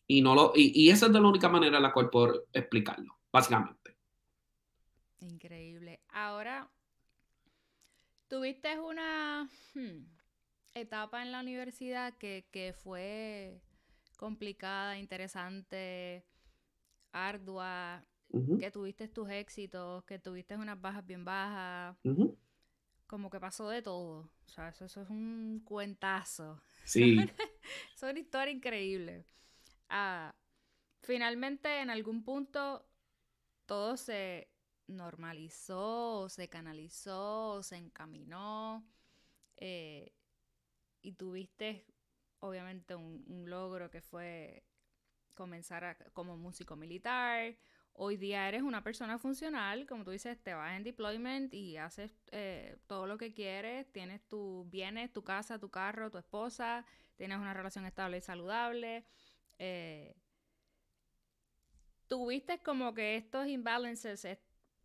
[0.06, 3.18] Y, no lo, y, esa es de la única manera en la cual puedo explicarlo,
[3.32, 3.96] básicamente.
[5.20, 6.00] Increíble.
[6.08, 6.70] Ahora,
[8.28, 9.48] tuviste una...
[9.74, 10.16] Hmm,
[10.80, 13.60] etapa en la universidad que, fue
[14.16, 16.24] complicada, interesante,
[17.12, 18.04] ardua,
[18.60, 21.96] que tuviste tus éxitos, que tuviste unas bajas bien bajas,
[23.06, 24.30] como que pasó de todo.
[24.44, 26.60] O sea, eso, es un cuentazo.
[26.84, 27.18] Sí.
[27.94, 29.24] es una historia increíble.
[29.88, 30.34] Ah,
[31.02, 32.88] finalmente, en algún punto,
[33.66, 34.50] todo se
[34.86, 38.86] normalizó, se canalizó, se encaminó.
[39.56, 40.12] Eh,
[41.02, 41.86] y tuviste
[42.40, 44.64] obviamente un, logro que fue
[45.34, 47.56] comenzar como músico militar.
[47.92, 52.14] Hoy día eres una persona funcional, como tú dices, te vas en deployment y haces
[52.30, 56.84] eh, todo lo que quieres, tienes tus bienes, tu casa, tu carro, tu esposa,
[57.16, 59.06] tienes una relación estable y saludable.
[59.58, 60.14] Eh,
[62.08, 64.24] tuviste como que estos imbalances,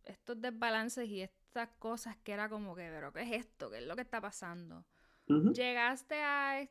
[0.04, 3.70] estos desbalances y estas cosas que era como que, pero ¿qué es esto?
[3.70, 4.84] ¿Qué es lo que está pasando?
[5.26, 6.68] Llegaste a,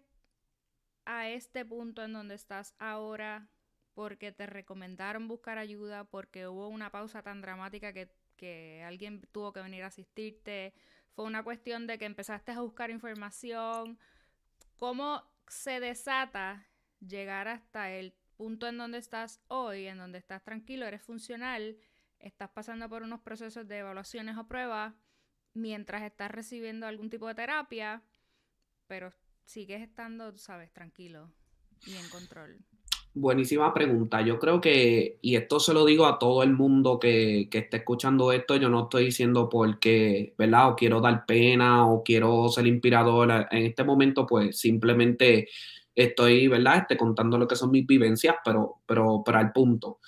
[1.05, 3.49] a este punto en donde estás ahora
[3.93, 9.53] porque te recomendaron buscar ayuda, porque hubo una pausa tan dramática que, que alguien tuvo
[9.53, 10.73] que venir a asistirte.
[11.13, 13.99] Fue una cuestión de que empezaste a buscar información.
[14.77, 16.65] ¿Cómo se desata
[17.05, 21.77] llegar hasta el punto en donde estás hoy, en donde estás tranquilo, eres funcional,
[22.19, 24.93] estás pasando por unos procesos de evaluaciones o pruebas,
[25.53, 28.01] mientras estás recibiendo algún tipo de terapia,
[28.87, 29.13] pero
[29.45, 31.31] sigues estando, sabes, tranquilo
[31.85, 32.57] y en control.
[33.13, 34.21] Buenísima pregunta.
[34.21, 37.77] Yo creo que, y esto se lo digo a todo el mundo que, que esté
[37.77, 40.69] escuchando esto, yo no estoy diciendo porque, ¿verdad?
[40.69, 43.47] O quiero dar pena o quiero ser inspirador.
[43.51, 45.49] En este momento, pues simplemente
[45.95, 46.77] estoy, ¿verdad?
[46.77, 49.99] Este, contando lo que son mis vivencias, pero, pero, pero al punto.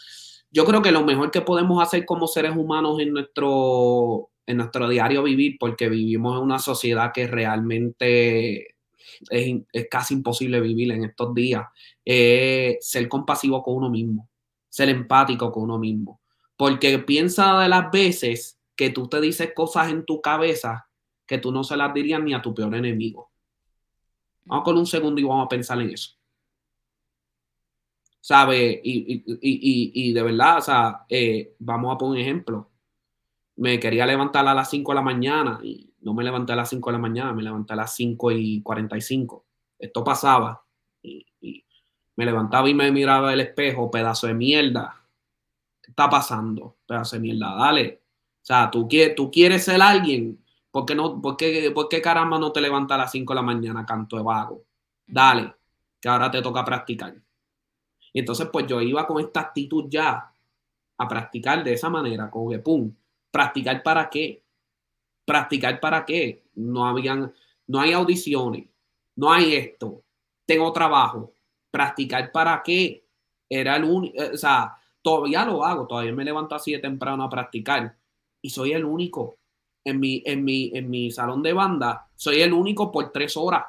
[0.51, 4.87] Yo creo que lo mejor que podemos hacer como seres humanos en nuestro, en nuestro
[4.87, 8.75] diario vivir, porque vivimos en una sociedad que realmente
[9.29, 11.65] es, casi imposible vivir en estos días,
[12.05, 14.29] ser compasivo con uno mismo,
[14.69, 16.21] ser empático con uno mismo.
[16.55, 20.87] Porque piensa de las veces que tú te dices cosas en tu cabeza
[21.25, 23.31] que tú no se las dirías ni a tu peor enemigo.
[24.45, 26.11] Vamos con un segundo y vamos a pensar en eso.
[28.19, 28.79] ¿Sabe?
[28.83, 32.71] Y, de verdad, o sea, eh, vamos a poner un ejemplo.
[33.57, 36.69] Me quería levantar a las 5 de la mañana y no me levanté a las
[36.69, 39.45] 5 de la mañana, me levanté a las 5 y 45.
[39.79, 40.65] Esto pasaba
[41.01, 41.25] y,
[42.15, 45.03] me levantaba y me miraba el espejo, pedazo de mierda.
[45.81, 46.77] ¿Qué está pasando?
[46.85, 48.03] Pedazo de mierda, dale.
[48.41, 50.42] O sea, tú, tú quieres ser alguien.
[50.73, 53.35] ¿Por qué, no, por, qué, ¿Por qué caramba no te levantas a las 5 de
[53.35, 54.63] la mañana, canto de vago?
[55.05, 55.53] Dale,
[56.01, 57.13] que ahora te toca practicar.
[58.11, 60.33] Y entonces, pues yo iba con esta actitud ya
[60.97, 62.91] a practicar de esa manera, como que, pum,
[63.29, 64.41] practicar para qué?
[65.23, 66.43] ¿Practicar para qué?
[66.55, 67.31] No habían,
[67.67, 68.67] no hay audiciones,
[69.15, 70.01] no hay esto,
[70.43, 71.35] tengo trabajo.
[71.69, 73.05] ¿Practicar para qué?
[73.47, 77.23] Era el único, eh, o sea, todavía lo hago, todavía me levanto así de temprano
[77.23, 77.95] a practicar
[78.41, 79.37] y soy el único
[79.83, 83.65] en mi, en mi, en mi salón de banda, soy el único por tres horas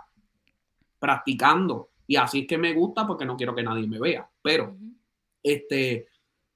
[0.98, 4.76] practicando y así es que me gusta porque no quiero que nadie me vea, pero,
[5.42, 6.06] este,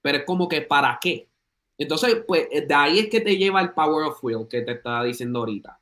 [0.01, 1.29] pero es como que para qué,
[1.79, 5.05] entonces, pues de ahí es que te lleva el power of will que te estaba
[5.05, 5.81] diciendo ahorita.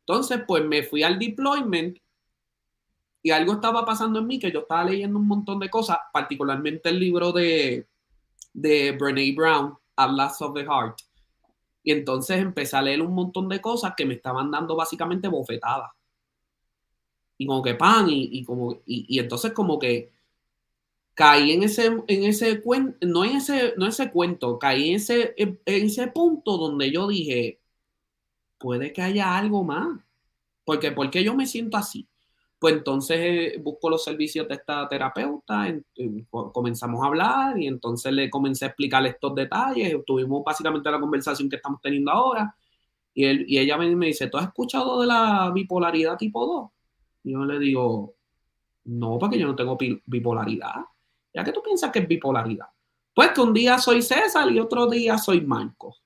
[0.00, 1.98] Entonces, pues me fui al deployment
[3.22, 6.88] y algo estaba pasando en mí que yo estaba leyendo un montón de cosas, particularmente
[6.88, 7.86] el libro de,
[8.54, 11.00] de Brene Brown, Atlas of the Heart.
[11.84, 15.92] Y entonces empecé a leer un montón de cosas que me estaban dando básicamente bofetadas.
[17.38, 20.12] Y como que pan, y, como, y entonces como que
[21.14, 25.34] caí en ese, en ese cuento, no en ese, no ese cuento, caí en ese,
[25.36, 27.60] en ese punto donde yo dije,
[28.58, 30.00] puede que haya algo más.
[30.64, 32.08] Porque, ¿por qué yo me siento así?
[32.64, 35.66] Pues entonces eh, busco los servicios de esta terapeuta,
[36.30, 41.50] comenzamos a hablar y entonces le comencé a explicar estos detalles, tuvimos básicamente la conversación
[41.50, 42.56] que estamos teniendo ahora
[43.12, 46.70] Y, él, y ella me dice, ¿tú has escuchado de la bipolaridad tipo 2?
[47.24, 48.14] Y yo le digo,
[48.84, 50.86] no, porque yo no tengo bipolaridad.
[51.34, 52.68] ¿Ya que tú piensas que es bipolaridad?
[53.12, 55.96] Pues que un día soy César y otro día soy Marco.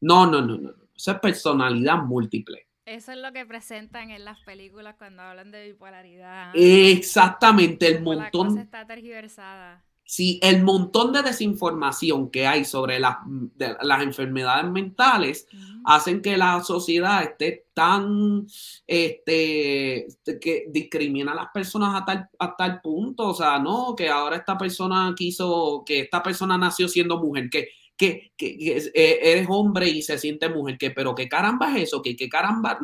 [0.00, 0.70] No, no, no, no.
[0.96, 2.69] Eso es personalidad múltiple.
[2.90, 6.50] Eso es lo que presentan en las películas cuando hablan de bipolaridad.
[6.54, 8.48] Exactamente, el montón.
[8.48, 9.84] La cosa está tergiversada.
[10.02, 13.18] Sí, el montón de desinformación que hay sobre las,
[13.80, 15.46] las enfermedades mentales
[15.84, 18.44] hacen que la sociedad esté tan,
[18.88, 20.08] este,
[20.40, 24.34] que discrimina a las personas a tal, a tal punto, o sea, no, que ahora
[24.34, 27.68] esta persona quiso, que esta persona nació siendo mujer, que,
[28.00, 32.16] que, eh, eres hombre y se siente mujer, que, pero qué caramba es eso, que
[32.16, 32.78] qué caramba,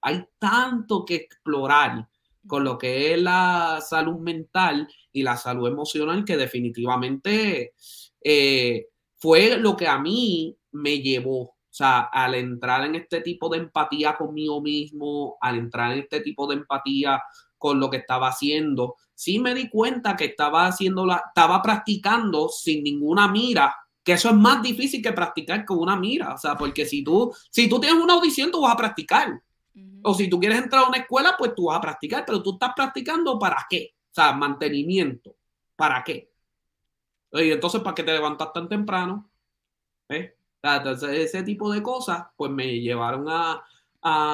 [0.00, 2.08] hay tanto que explorar
[2.48, 7.74] con lo que es la salud mental y la salud emocional que definitivamente
[8.20, 11.42] eh, fue lo que a mí me llevó.
[11.42, 16.20] O sea, al entrar en este tipo de empatía conmigo mismo, al entrar en este
[16.20, 17.22] tipo de empatía
[17.56, 22.48] con lo que estaba haciendo, sí me di cuenta que estaba haciendo la, estaba practicando
[22.48, 23.74] sin ninguna mira,
[24.06, 26.32] que eso es más difícil que practicar con una mira.
[26.32, 29.42] O sea, porque si tú, si tú tienes una audición, tú vas a practicar.
[30.04, 32.52] O si tú quieres entrar a una escuela, pues tú vas a practicar, pero tú
[32.52, 33.94] estás practicando para qué?
[34.08, 35.34] O sea, mantenimiento.
[35.74, 36.30] ¿Para qué?
[37.32, 39.28] Y entonces, ¿para qué te levantas tan temprano?
[40.08, 40.36] ¿Eh?
[40.62, 43.60] entonces, ese tipo de cosas, pues me llevaron a,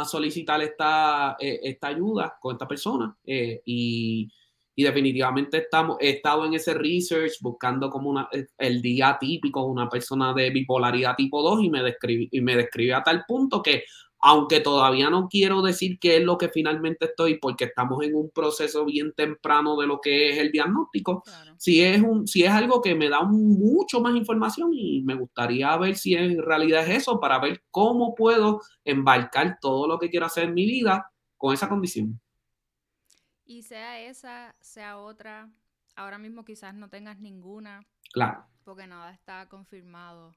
[0.04, 3.16] solicitar esta, eh, esta ayuda con esta persona.
[3.24, 4.30] Eh, y,
[4.76, 9.88] definitivamente estamos, he estado en ese research buscando como una, el día típico de una
[9.88, 13.84] persona de bipolaridad tipo 2 y me describí, y me describí a tal punto que
[14.24, 18.30] aunque todavía no quiero decir qué es lo que finalmente estoy, porque estamos en un
[18.30, 21.24] proceso bien temprano de lo que es el diagnóstico,
[21.58, 25.76] si, es un, si es algo que me da mucho más información y me gustaría
[25.76, 30.26] ver si en realidad es eso, para ver cómo puedo embarcar todo lo que quiero
[30.26, 32.21] hacer en mi vida con esa condición.
[33.52, 35.50] Y sea esa, sea otra,
[35.94, 37.84] ahora mismo quizás no tengas ninguna.
[38.10, 38.46] Claro.
[38.64, 40.34] Porque nada está confirmado.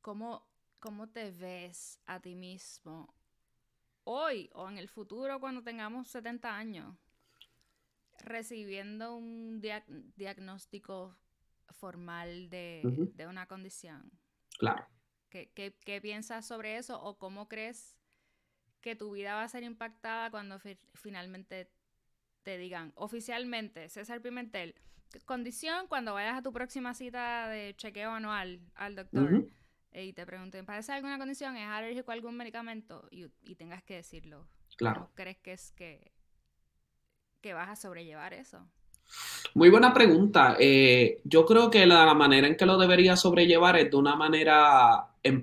[0.00, 0.46] ¿Cómo,
[0.78, 3.12] ¿Cómo te ves a ti mismo
[4.04, 6.96] hoy o en el futuro cuando tengamos 70 años?
[8.20, 9.60] Recibiendo un
[10.14, 11.16] diagnóstico
[11.72, 14.12] formal de, una condición.
[14.60, 14.86] Claro.
[15.28, 17.99] ¿Qué, ¿Qué, piensas sobre eso o cómo crees
[18.80, 20.58] que tu vida va a ser impactada cuando
[20.94, 21.70] finalmente
[22.42, 24.74] te digan oficialmente, César Pimentel,
[25.24, 29.46] condición cuando vayas a tu próxima cita de chequeo anual al doctor?
[29.92, 31.56] y te pregunten, ¿padece alguna condición?
[31.56, 33.08] ¿Es alérgico a algún medicamento?
[33.10, 34.46] Y, tengas que decirlo.
[34.76, 35.00] Claro.
[35.00, 36.12] ¿Cómo crees que es que,
[37.40, 38.64] que vas a sobrellevar eso?
[39.54, 40.56] Muy buena pregunta.
[40.60, 45.08] Eh, yo creo que la manera en que lo debería sobrellevar es de una manera
[45.24, 45.42] em,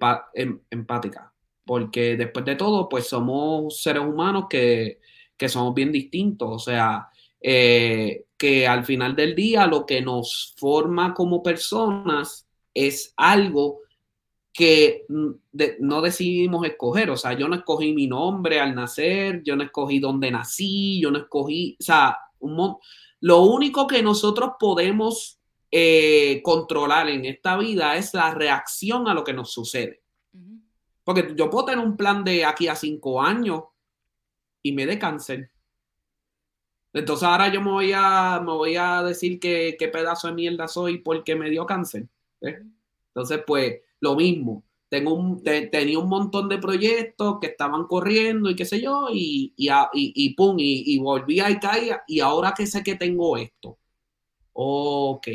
[0.70, 1.34] empática,
[1.68, 5.00] porque después de todo, pues somos seres humanos que,
[5.48, 11.14] somos bien distintos, o sea, eh, que al final del día lo que nos forma
[11.14, 13.82] como personas es algo
[14.58, 17.12] que no decidimos escoger.
[17.12, 21.12] O sea, yo no escogí mi nombre al nacer, yo no escogí dónde nací, yo
[21.12, 22.18] no escogí, o sea,
[23.20, 29.24] lo único que nosotros podemos eh, controlar en esta vida es la reacción a lo
[29.24, 30.02] que nos sucede.
[31.08, 33.64] Porque yo puedo tener un plan de aquí a cinco años
[34.62, 35.50] y me dé cáncer.
[36.92, 40.68] Entonces ahora yo me voy a, me voy a decir que qué pedazo de mierda
[40.68, 42.10] soy porque me dio cáncer.
[42.42, 44.66] Entonces, pues, lo mismo.
[44.90, 49.54] Tengo un, tenía un montón de proyectos que estaban corriendo y qué sé yo, y,
[49.56, 53.78] y, y, pum, y, volvía y caía, y ahora que sé que tengo esto.
[54.52, 55.28] Ok,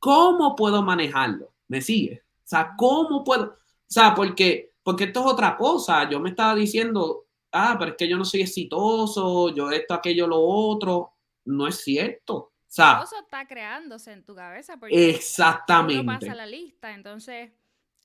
[0.00, 1.54] ¿cómo puedo manejarlo?
[1.68, 2.24] ¿Me sigue?
[2.38, 3.44] O sea, ¿cómo puedo?
[3.44, 3.56] O
[3.86, 6.08] sea, porque, porque esto es otra cosa.
[6.08, 10.26] Yo me estaba diciendo, ah, pero es que yo no soy exitoso, yo esto, aquello,
[10.26, 11.14] lo otro.
[11.44, 12.36] No es cierto.
[12.36, 14.78] O sea, eso está creándose en tu cabeza.
[14.78, 16.04] Porque exactamente.
[16.04, 17.50] pasa la lista, entonces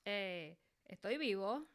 [0.04, 1.66] eh, estoy vivo,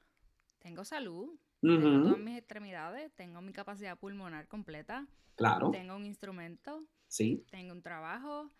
[0.59, 1.29] tengo salud,
[1.61, 5.07] tengo todas mis extremidades, tengo mi capacidad pulmonar completa.
[5.35, 5.71] Claro.
[5.71, 6.83] Tengo un instrumento.
[7.07, 7.45] Sí.
[7.49, 8.51] Tengo un trabajo.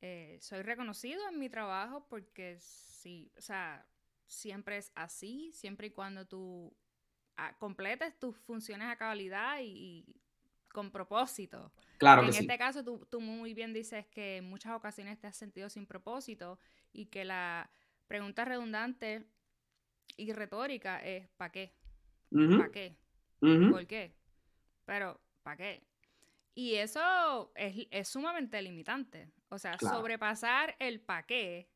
[0.00, 3.86] Eh, soy reconocido en mi trabajo porque sí, o sea,
[4.34, 6.76] siempre es así, siempre y cuando tú
[7.36, 10.04] ah, completes tus funciones a cabalidad y,
[10.72, 11.72] con propósito.
[11.98, 15.28] Claro que en este caso tú, tú, muy bien dices que en muchas ocasiones te
[15.28, 16.58] has sentido sin propósito
[16.92, 17.70] y que la
[18.08, 19.24] pregunta redundante
[20.16, 21.74] y retórica es ¿para qué?
[22.30, 22.96] ¿Para qué?
[23.40, 24.16] ¿Por qué?
[24.84, 25.86] Pero ¿para qué?
[26.54, 29.30] Y eso es, sumamente limitante.
[29.48, 31.68] O sea, sobrepasar el para qué,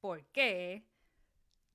[0.00, 0.86] por qué,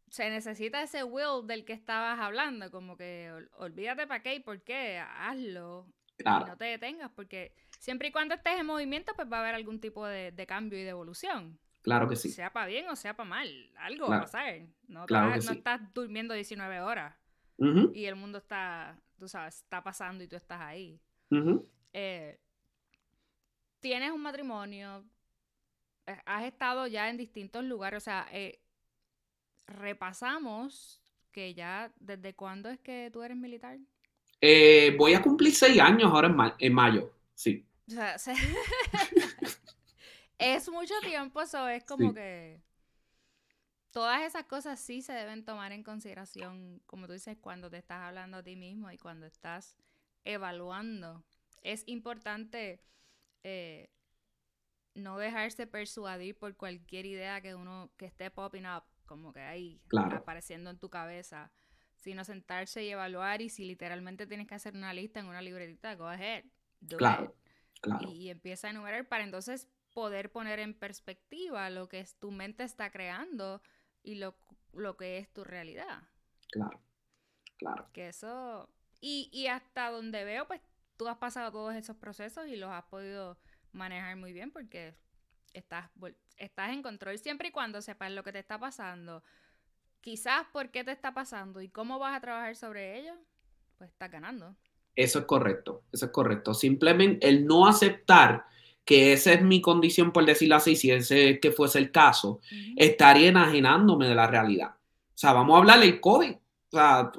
[0.10, 4.62] se necesita ese will del que estabas hablando, como que olvídate para qué y por
[4.62, 5.88] qué, hazlo.
[6.18, 9.56] Y no te detengas, porque siempre y cuando estés en movimiento, pues va a haber
[9.56, 11.60] algún tipo de, cambio y de evolución.
[11.82, 12.30] Claro que sí.
[12.30, 14.62] Sea para bien o sea para mal, algo va a pasar.
[14.88, 17.16] No, no estás durmiendo 19 horas
[17.58, 21.00] y el mundo está, tú sabes, está pasando y tú estás ahí.
[21.94, 22.40] Eh,
[23.80, 25.06] tienes un matrimonio,
[26.06, 28.62] eh, has estado ya en distintos lugares, o sea, eh,
[29.68, 31.02] repasamos
[31.32, 33.78] que ya, ¿desde cuándo es que tú eres militar?
[34.42, 37.68] Eh, voy a cumplir seis años ahora en, mayo, sí.
[37.88, 38.16] O sea,
[40.38, 42.62] es mucho tiempo, eso es como que
[43.92, 48.02] todas esas cosas sí se deben tomar en consideración, como tú dices, cuando te estás
[48.02, 49.78] hablando a ti mismo y cuando estás
[50.26, 51.24] evaluando.
[51.62, 52.82] Es importante
[53.44, 53.90] eh,
[54.94, 59.82] no dejarse persuadir por cualquier idea que uno que esté popping up como que ahí
[60.12, 61.52] apareciendo en tu cabeza,
[61.96, 65.96] sino sentarse y evaluar y si literalmente tienes que hacer una lista en una libretita,
[65.96, 66.46] go ahead,
[66.80, 67.36] do claro,
[68.02, 72.64] Y, empieza a enumerar para entonces poder poner en perspectiva lo que es, tu mente
[72.64, 73.62] está creando
[74.04, 74.36] y lo,
[74.74, 76.04] lo que es tu realidad.
[76.52, 76.82] Claro,
[77.58, 77.90] claro.
[77.94, 80.62] Que eso, y, y hasta donde veo, pues
[80.98, 83.38] tú has pasado todos esos procesos y los has podido
[83.72, 84.96] manejar muy bien porque
[85.58, 85.90] estás,
[86.38, 89.24] estás en control siempre y cuando sepas lo que te está pasando,
[90.02, 93.14] quizás por qué te está pasando y cómo vas a trabajar sobre ello,
[93.78, 94.56] pues estás ganando.
[94.96, 96.54] Eso es correcto, eso es correcto.
[96.54, 98.46] Simplemente el no aceptar
[98.86, 102.40] que esa es mi condición, por decirlo así, si ese que fuese el caso,
[102.76, 104.70] estaría enajenándome de la realidad.
[104.70, 106.32] O sea, vamos a hablar del COVID.
[106.32, 106.40] O
[106.72, 107.12] sea,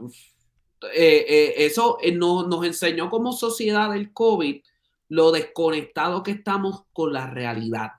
[0.95, 4.63] eh, eh, eso eh, no, nos enseñó como sociedad del COVID
[5.09, 7.93] lo desconectado que estamos con la realidad.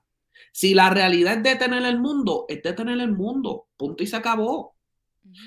[0.58, 3.68] Si la realidad es detener el mundo, es detener el mundo.
[3.78, 4.76] Punto y se acabó.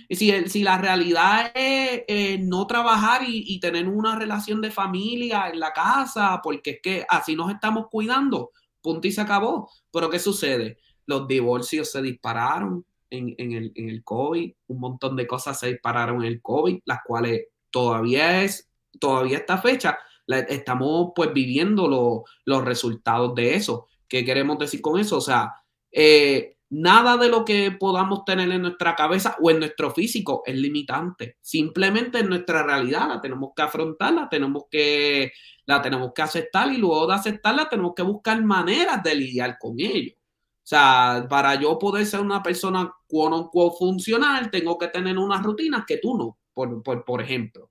[0.09, 5.59] Y si, si la realidad es no trabajar y, tener una relación de familia en
[5.59, 9.69] la casa, porque es que así nos estamos cuidando, punto y se acabó.
[9.91, 10.79] Pero ¿qué sucede?
[11.07, 16.23] Los divorcios se dispararon en, el, en el COVID, un montón de cosas se dispararon
[16.23, 19.99] en el COVID, las cuales todavía es, todavía esta fecha,
[20.29, 23.89] estamos pues viviendo los resultados de eso.
[24.11, 25.19] ¿Qué queremos decir con eso?
[25.19, 25.55] O sea,
[25.93, 30.57] eh, nada de lo que podamos tener en nuestra cabeza o en nuestro físico es
[30.57, 31.37] limitante.
[31.41, 35.33] Simplemente en nuestra realidad la tenemos que afrontar, la tenemos que,
[35.65, 39.79] la tenemos que aceptar y luego de aceptarla tenemos que buscar maneras de lidiar con
[39.79, 40.15] ello.
[40.17, 45.85] O sea, para yo poder ser una persona quote funcional, tengo que tener unas rutinas
[45.87, 47.71] que tú no, por, por, por ejemplo.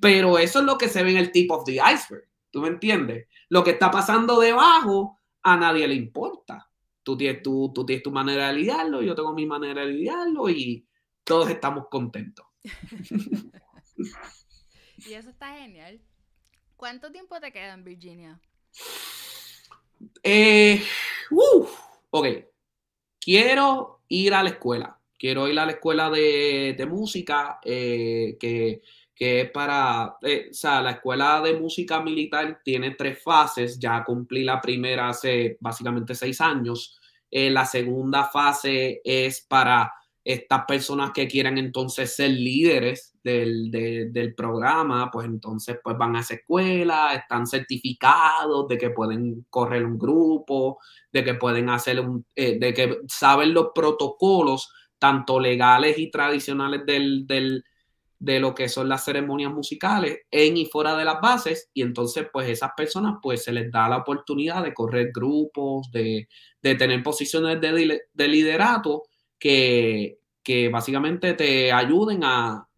[0.00, 2.28] Pero eso es lo que se ve en el tip of the iceberg.
[2.52, 3.26] ¿Tú me entiendes?
[3.48, 6.70] Lo que está pasando debajo a nadie le importa.
[7.02, 10.48] Tú tienes tu, tú tienes tu manera de lidiarlo, yo tengo mi manera de lidiarlo
[10.48, 10.86] y
[11.24, 12.46] todos estamos contentos.
[14.98, 16.00] y eso está genial.
[16.76, 18.40] ¿Cuánto tiempo te queda en Virginia?
[20.22, 20.82] Eh,
[21.30, 21.66] uh,
[22.10, 22.26] ok.
[23.18, 24.98] Quiero ir a la escuela.
[25.18, 28.82] Quiero ir a la escuela de, de música eh, que
[29.20, 34.02] que es para, eh, o sea, la escuela de música militar tiene tres fases, ya
[34.02, 36.98] cumplí la primera hace básicamente seis años,
[37.30, 39.92] eh, la segunda fase es para
[40.24, 46.20] estas personas que quieran entonces ser líderes del, del, programa, pues entonces pues van a
[46.20, 50.78] esa escuela, están certificados de que pueden correr un grupo,
[51.12, 56.86] de que pueden hacer un, eh, de que saben los protocolos tanto legales y tradicionales
[56.86, 57.64] del, del
[58.20, 62.26] de lo que son las ceremonias musicales en y fuera de las bases y entonces
[62.30, 66.28] pues esas personas pues se les da la oportunidad de correr grupos, de,
[66.60, 69.04] tener posiciones de, de liderato
[69.38, 72.68] que, que, básicamente te ayuden a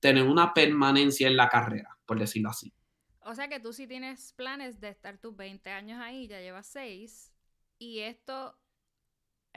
[0.00, 2.72] tener una permanencia en la carrera, por decirlo así.
[3.20, 6.66] O sea que tú sí tienes planes de estar tus 20 años ahí, ya llevas
[6.66, 7.32] 6
[7.78, 8.58] y esto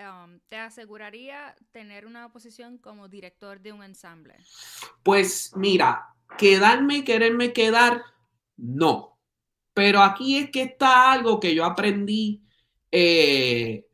[0.02, 4.36] Um, te aseguraría tener una posición como director de un ensamble?
[5.04, 8.02] Pues mira, quedarme y quererme quedar,
[8.58, 9.20] no.
[9.74, 12.42] Pero aquí es que está algo que yo aprendí.
[12.90, 13.86] Eh,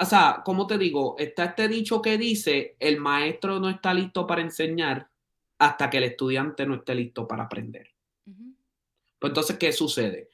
[0.00, 4.26] o sea, como te digo, está este dicho que dice, el maestro no está listo
[4.26, 5.08] para enseñar
[5.58, 7.88] hasta que el estudiante no esté listo para aprender.
[9.18, 10.30] Pues entonces, ¿qué sucede?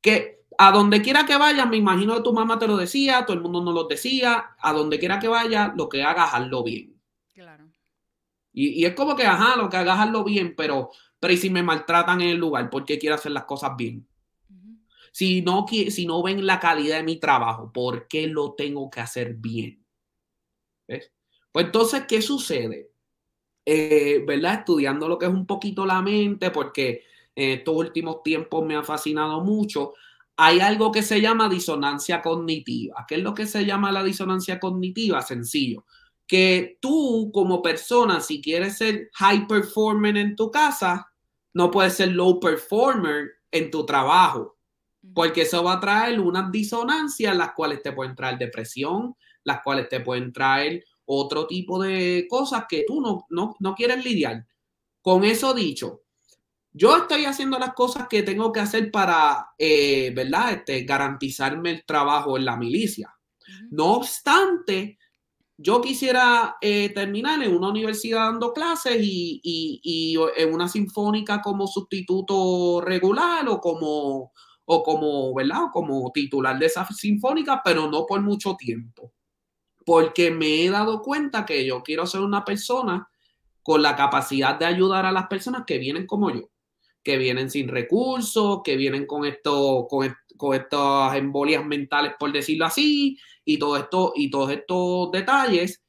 [0.00, 3.36] Que a donde quiera que vaya, me imagino que tu mamá te lo decía, todo
[3.36, 7.00] el mundo no lo decía, a donde quiera que vaya, lo que hagas, hazlo bien.
[7.32, 7.70] Claro.
[8.52, 11.62] Y, es como que, ajá, lo que hagas, hazlo bien, pero, pero ¿y si me
[11.62, 12.68] maltratan en el lugar?
[12.70, 14.06] ¿Por qué quiero hacer las cosas bien?
[15.12, 19.00] si, no, si no ven la calidad de mi trabajo, ¿por qué lo tengo que
[19.00, 19.84] hacer bien?
[20.88, 21.12] ¿Ves?
[21.52, 22.90] Pues entonces, ¿qué sucede?
[23.64, 24.60] Eh, ¿Verdad?
[24.60, 27.04] Estudiando lo que es un poquito la mente, porque
[27.36, 29.92] en estos últimos tiempos me ha fascinado mucho.
[30.36, 33.04] Hay algo que se llama disonancia cognitiva.
[33.06, 35.22] ¿Qué es lo que se llama la disonancia cognitiva?
[35.22, 35.84] Sencillo.
[36.26, 41.12] Que tú como persona, si quieres ser high performer en tu casa,
[41.54, 44.56] no puedes ser low performer en tu trabajo,
[45.14, 49.14] porque eso va a traer unas disonancias, las cuales te pueden traer depresión,
[49.44, 54.46] las cuales te pueden traer otro tipo de cosas que tú no, no, quieres lidiar.
[55.02, 56.02] Con eso dicho,
[56.72, 60.52] yo estoy haciendo las cosas que tengo que hacer para, eh, ¿verdad?
[60.52, 63.14] Este, garantizarme el trabajo en la milicia.
[63.70, 64.98] No obstante,
[65.56, 71.66] yo quisiera eh, terminar en una universidad dando clases y, y, en una sinfónica como
[71.66, 74.32] sustituto regular o como,
[74.64, 75.66] o como, ¿verdad?
[75.72, 79.12] como titular de esa sinfónica, pero no por mucho tiempo
[79.84, 83.08] porque me he dado cuenta que yo quiero ser una persona
[83.62, 86.50] con la capacidad de ayudar a las personas que vienen como yo,
[87.02, 92.66] que vienen sin recursos, que vienen con esto, con, con estas embolias mentales, por decirlo
[92.66, 95.82] así, y todo esto, y todos estos detalles,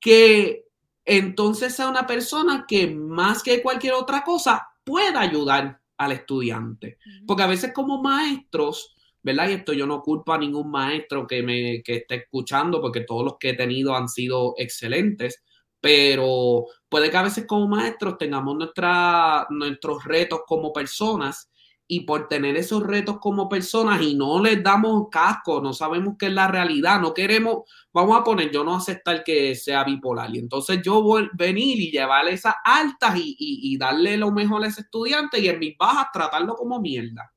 [0.00, 0.64] que
[1.04, 6.98] entonces sea una persona que más que cualquier otra cosa pueda ayudar al estudiante.
[7.26, 9.48] Porque a veces como maestros, ¿verdad?
[9.48, 13.24] Y esto yo no culpo a ningún maestro que me que esté escuchando, porque todos
[13.24, 15.42] los que he tenido han sido excelentes,
[15.80, 21.50] pero puede que a veces como maestros tengamos nuestra, nuestros retos como personas
[21.90, 26.26] y por tener esos retos como personas y no les damos casco, no sabemos qué
[26.26, 27.62] es la realidad, no queremos,
[27.92, 31.80] vamos a poner, yo no aceptar que sea bipolar y entonces yo voy a venir
[31.80, 35.78] y llevarle esas altas y, y darle lo mejor a ese estudiante y en mis
[35.78, 37.32] bajas tratarlo como mierda.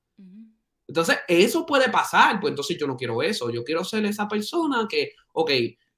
[0.92, 4.86] Entonces, eso puede pasar, pues entonces yo no quiero eso, yo quiero ser esa persona
[4.90, 5.50] que, ok,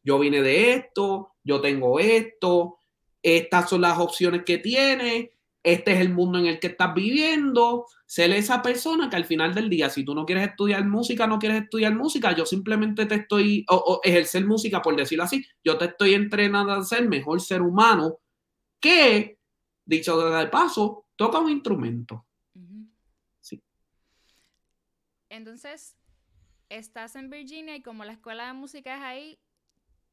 [0.03, 2.77] yo vine de esto, yo tengo esto,
[3.21, 5.31] estas son las opciones que tiene,
[5.63, 9.55] este es el mundo en el que estás viviendo, ser esa persona que al final
[9.55, 13.15] del día, si tú no quieres estudiar música, no quieres estudiar música, yo simplemente te
[13.15, 17.61] estoy, o, ejercer música, por decirlo así, yo te estoy entrenando a ser mejor ser
[17.61, 18.19] humano
[18.79, 19.39] que,
[19.85, 22.25] dicho de paso, toca un instrumento.
[25.29, 25.97] Entonces,
[26.69, 29.39] estás en Virginia y como la escuela de música es ahí,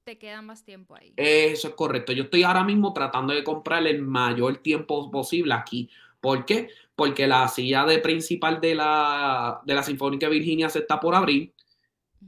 [0.04, 1.12] te queda más tiempo ahí.
[1.16, 2.12] Eso es correcto.
[2.12, 5.88] Yo estoy ahora mismo tratando de comprar el mayor tiempo posible aquí.
[6.20, 6.68] ¿Por qué?
[6.94, 11.14] Porque la silla de principal de la, de la Sinfónica de Virginia se está por
[11.14, 11.54] abrir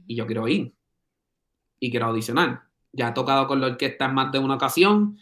[0.07, 0.73] y yo quiero ir.
[1.79, 2.63] Y quiero audicionar.
[2.91, 5.17] Ya he tocado con la orquesta en más de una ocasión.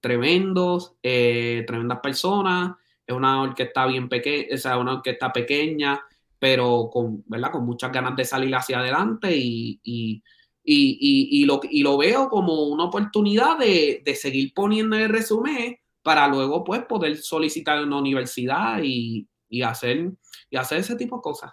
[0.00, 2.76] Tremendos, eh, tremendas personas.
[3.06, 6.00] Es una orquesta bien pequeña, o sea, una orquesta pequeña
[6.40, 7.52] pero con, ¿verdad?
[7.52, 10.24] con muchas ganas de salir hacia adelante y, y,
[10.72, 16.28] y, y lo, lo, veo como una oportunidad de, de, seguir poniendo el resumen para
[16.28, 19.26] luego pues poder solicitar una universidad y,
[19.62, 20.12] hacer,
[20.48, 21.52] y hacer ese tipo de cosas.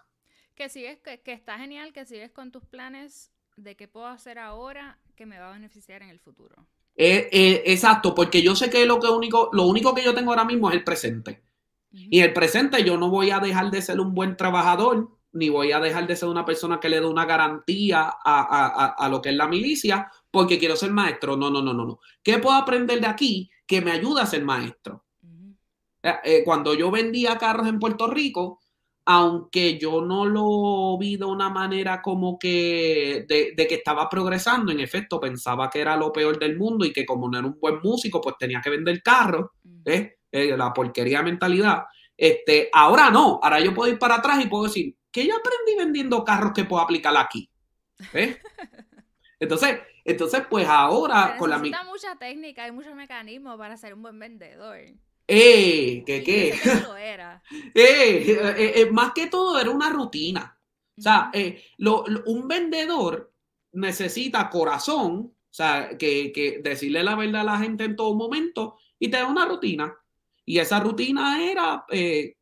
[0.56, 4.40] Que sigues, que, que está genial, que sigues con tus planes de qué puedo hacer
[4.40, 6.68] ahora que me va a beneficiar en el futuro.
[6.96, 10.32] Eh, eh, exacto, porque yo sé que lo, que único, lo único que yo tengo
[10.32, 11.44] ahora mismo es el presente.
[11.90, 15.72] Y el presente yo no voy a dejar de ser un buen trabajador, ni voy
[15.72, 19.36] a dejar de ser una persona que le dé una garantía a, lo que es
[19.36, 21.38] la milicia, porque quiero ser maestro.
[21.38, 22.00] No, no, no, no, no.
[22.24, 25.06] ¿Qué puedo aprender de aquí que me ayude a ser maestro?
[26.02, 28.60] Eh, eh, cuando yo vendía carros en Puerto Rico,
[29.06, 34.80] aunque yo no lo vi de una manera como que de, que estaba progresando, en
[34.80, 37.80] efecto pensaba que era lo peor del mundo y que como no era un buen
[37.84, 39.52] músico, pues tenía que vender carros,
[39.86, 40.16] ¿eh?
[40.32, 41.84] Eh, la porquería mentalidad.
[42.18, 45.76] Este, ahora no, ahora yo puedo ir para atrás y puedo decir, que yo aprendí
[45.76, 47.50] vendiendo carros que puedo aplicar aquí.
[49.40, 54.18] Entonces, entonces, pues ahora con la mucha técnica, hay muchos mecanismos para ser un buen
[54.18, 54.78] vendedor.
[55.28, 56.54] Eh, ¿qué qué?
[57.04, 57.42] era.
[57.52, 60.58] Eh, eh, eh, más que todo era una rutina.
[60.98, 61.32] O sea,
[62.26, 63.32] un vendedor
[63.74, 68.78] necesita corazón, o sea, que, que decirle la verdad a la gente en todo momento
[68.98, 69.96] y te da una rutina.
[70.46, 72.37] Y esa rutina era, eh,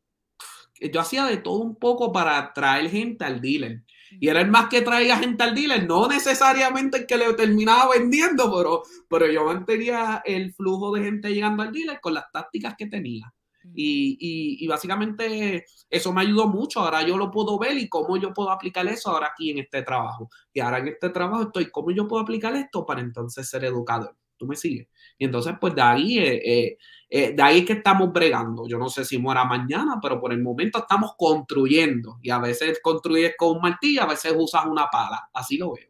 [0.80, 3.82] yo hacía de todo un poco para traer gente al dealer.
[4.20, 7.90] Y era el más que traía gente al dealer, no necesariamente el que le terminaba
[7.92, 12.74] vendiendo, pero, pero yo mantenía el flujo de gente llegando al dealer con las tácticas
[12.78, 13.32] que tenía.
[13.74, 16.80] Y, y, y, básicamente eso me ayudó mucho.
[16.80, 19.82] Ahora yo lo puedo ver y cómo yo puedo aplicar eso ahora aquí en este
[19.82, 20.30] trabajo.
[20.52, 24.16] Y ahora en este trabajo estoy, ¿cómo yo puedo aplicar esto para entonces ser educador?
[24.36, 24.86] ¿Tú me sigues?
[25.18, 28.66] Y entonces, pues de ahí eh, eh, eh, de ahí es que estamos bregando.
[28.66, 32.18] Yo no sé si muera mañana, pero por el momento estamos construyendo.
[32.22, 35.28] Y a veces construyes con un martillo, a veces usas una pala.
[35.32, 35.88] Así lo veo.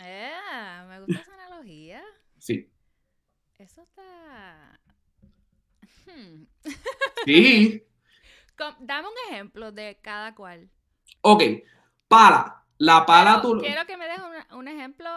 [0.00, 0.32] Eh,
[0.88, 2.02] me gusta esa analogía.
[2.38, 2.70] Sí.
[3.58, 4.80] Eso está...
[6.06, 6.44] Hmm.
[7.24, 7.84] Sí.
[8.80, 10.68] Dame un ejemplo de cada cual.
[11.20, 11.42] Ok,
[12.08, 12.64] pala.
[12.78, 13.58] La pala tú...
[13.58, 15.08] Quiero que me dejes un, ejemplo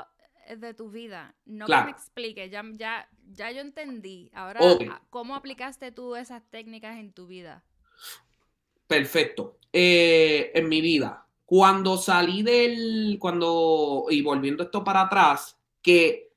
[0.57, 4.29] de tu vida, no que me expliques, ya, ya, ya yo entendí.
[4.33, 7.63] Ahora, ah, ¿cómo aplicaste tú esas técnicas en tu vida?
[8.87, 9.57] Perfecto.
[9.73, 16.31] Eh, en mi vida, cuando salí del, cuando, y volviendo esto para atrás, que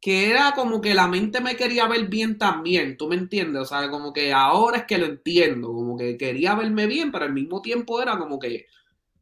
[0.00, 3.62] que era como que la mente me quería ver bien también, ¿tú me entiendes?
[3.62, 7.26] O sea, como que ahora es que lo entiendo, como que quería verme bien, pero
[7.26, 8.66] al mismo tiempo era como que,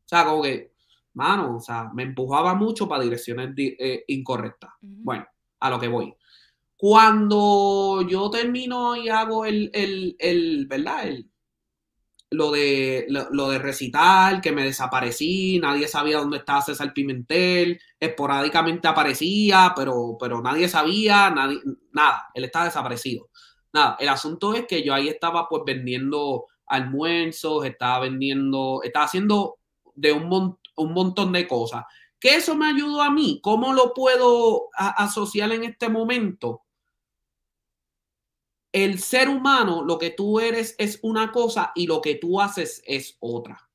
[0.04, 0.72] o sea, como que,
[1.14, 4.70] mano, o sea, me empujaba mucho para direcciones eh, incorrectas.
[4.80, 5.26] Bueno,
[5.60, 6.14] a lo que voy.
[6.76, 11.08] Cuando yo termino y hago el, el, el ¿verdad?
[11.08, 11.30] El,
[12.30, 18.86] lo de, lo, de recitar, que me desaparecí, nadie sabía dónde estaba César Pimentel, esporádicamente
[18.86, 21.58] aparecía, pero, pero nadie sabía, nadie,
[21.92, 23.30] nada, él estaba desaparecido.
[23.72, 29.56] Nada, el asunto es que yo ahí estaba pues vendiendo almuerzos, estaba vendiendo, estaba haciendo
[29.94, 31.84] de un, un montón de cosas.
[32.20, 33.40] ¿Qué eso me ayudó a mí?
[33.42, 36.64] ¿Cómo lo puedo asociar en este momento?
[38.72, 42.82] el ser humano, lo que tú eres es una cosa y lo que tú haces
[42.86, 43.68] es otra.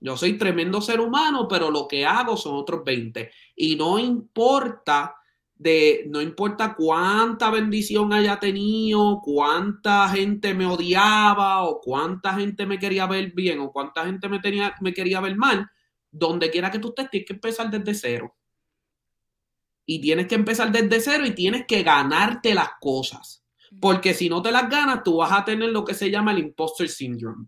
[0.00, 3.30] Yo soy tremendo ser humano, pero lo que hago son otros 20.
[3.56, 5.16] Y no importa
[5.54, 12.78] de, no importa cuánta bendición haya tenido, cuánta gente me odiaba o cuánta gente me
[12.78, 15.70] quería ver bien o cuánta gente me, tenía, me quería ver mal,
[16.14, 18.36] donde quiera que tú estés, tienes que empezar desde cero.
[19.84, 23.44] Y tienes que empezar desde cero y tienes que ganarte las cosas.
[23.80, 26.38] Porque si no te las ganas, tú vas a tener lo que se llama el
[26.38, 27.46] imposter syndrome.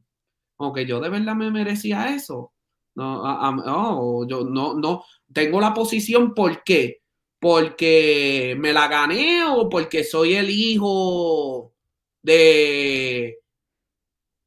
[0.58, 2.52] Aunque yo de verdad me merecía eso.
[2.96, 7.02] No, yo no, no, tengo la posición, ¿por qué?
[7.38, 11.74] Porque me la gané o porque soy el hijo
[12.22, 13.38] de,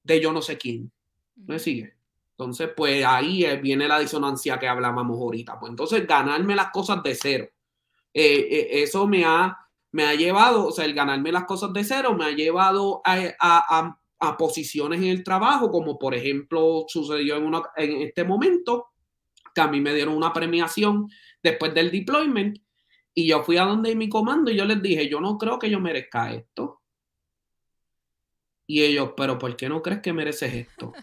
[0.03, 0.91] de yo no sé quién.
[1.35, 1.98] ¿Me sigue?
[2.39, 5.59] Entonces, pues ahí viene la disonancia que hablábamos ahorita.
[5.59, 7.49] Pues entonces, ganarme las cosas de cero.
[8.13, 9.57] Eh, eh, eso me ha
[9.91, 13.97] me ha llevado, o sea, el ganarme las cosas de cero me ha llevado a,
[14.37, 18.87] posiciones en el trabajo, como por ejemplo sucedió en, en este momento,
[19.53, 21.09] que a mí me dieron una premiación
[21.43, 22.59] después del deployment
[23.13, 25.69] y yo fui a donde mi comando y yo les dije, yo no creo que
[25.69, 26.81] yo merezca esto.
[28.67, 30.93] Y ellos, pero ¿por qué no crees que mereces esto?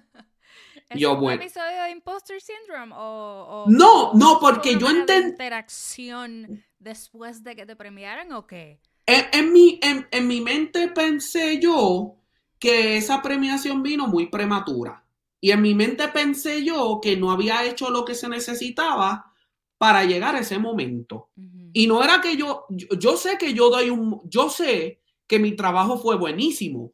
[0.88, 1.42] ¿Es yo, un bueno.
[1.42, 2.94] episodio de Imposter Syndrome?
[2.96, 5.28] O, no, no, porque yo entiendo.
[5.28, 8.80] interacción después de que te premiaran o qué?
[9.06, 12.16] En, mi, en, mi mente pensé yo
[12.58, 15.04] que esa premiación vino muy prematura.
[15.40, 19.32] Y en mi mente pensé yo que no había hecho lo que se necesitaba
[19.78, 21.30] para llegar a ese momento.
[21.72, 25.52] Y no era que yo, yo, sé que yo doy un, yo sé que mi
[25.52, 26.92] trabajo fue buenísimo.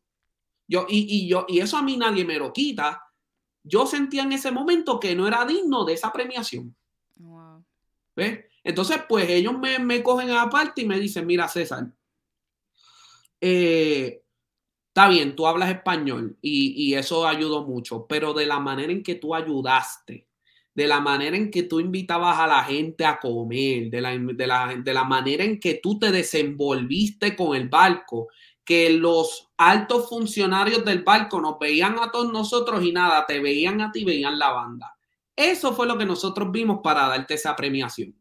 [0.67, 3.02] Yo, y, y, yo, y eso a mí nadie me lo quita.
[3.65, 6.75] Yo sentía en ese momento que no era digno de esa premiación.
[8.15, 8.45] ¿Ves?
[8.65, 11.87] Entonces, pues ellos me, me cogen aparte y me dicen, mira, César,
[13.41, 14.23] eh,
[14.87, 19.17] está bien, tú hablas español y, eso ayudó mucho, pero de la manera en que
[19.17, 20.29] tú ayudaste,
[20.75, 24.47] de la manera en que tú invitabas a la gente a comer, de la, de
[24.47, 28.29] la, de la manera en que tú te desenvolviste con el barco,
[28.65, 33.81] que los altos funcionarios del barco nos veían a todos nosotros y nada, te veían
[33.81, 34.97] a ti, veían la banda.
[35.35, 38.15] Eso fue lo que nosotros vimos para darte esa premiación.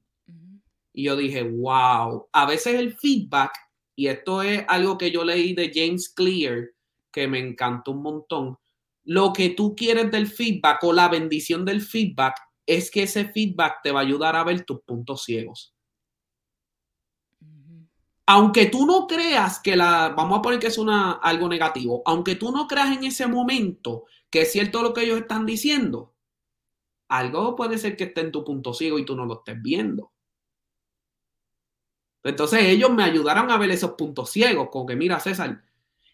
[0.93, 3.51] Y yo dije, wow, a veces el feedback,
[3.95, 6.69] y esto es algo que yo leí de James Clear,
[7.11, 8.57] que me encantó un montón,
[9.03, 12.35] lo que tú quieres del feedback o la bendición del feedback
[12.65, 15.73] es que ese feedback te va a ayudar a ver tus puntos ciegos.
[18.33, 22.35] Aunque tú no creas que la, vamos a poner que es una, algo negativo, aunque
[22.35, 26.13] tú no creas en ese momento que es cierto lo que ellos están diciendo,
[27.09, 30.13] algo puede ser que esté en tu punto ciego y tú no lo estés viendo.
[32.23, 35.63] Entonces ellos me ayudaron a ver esos puntos ciegos, como que mira César,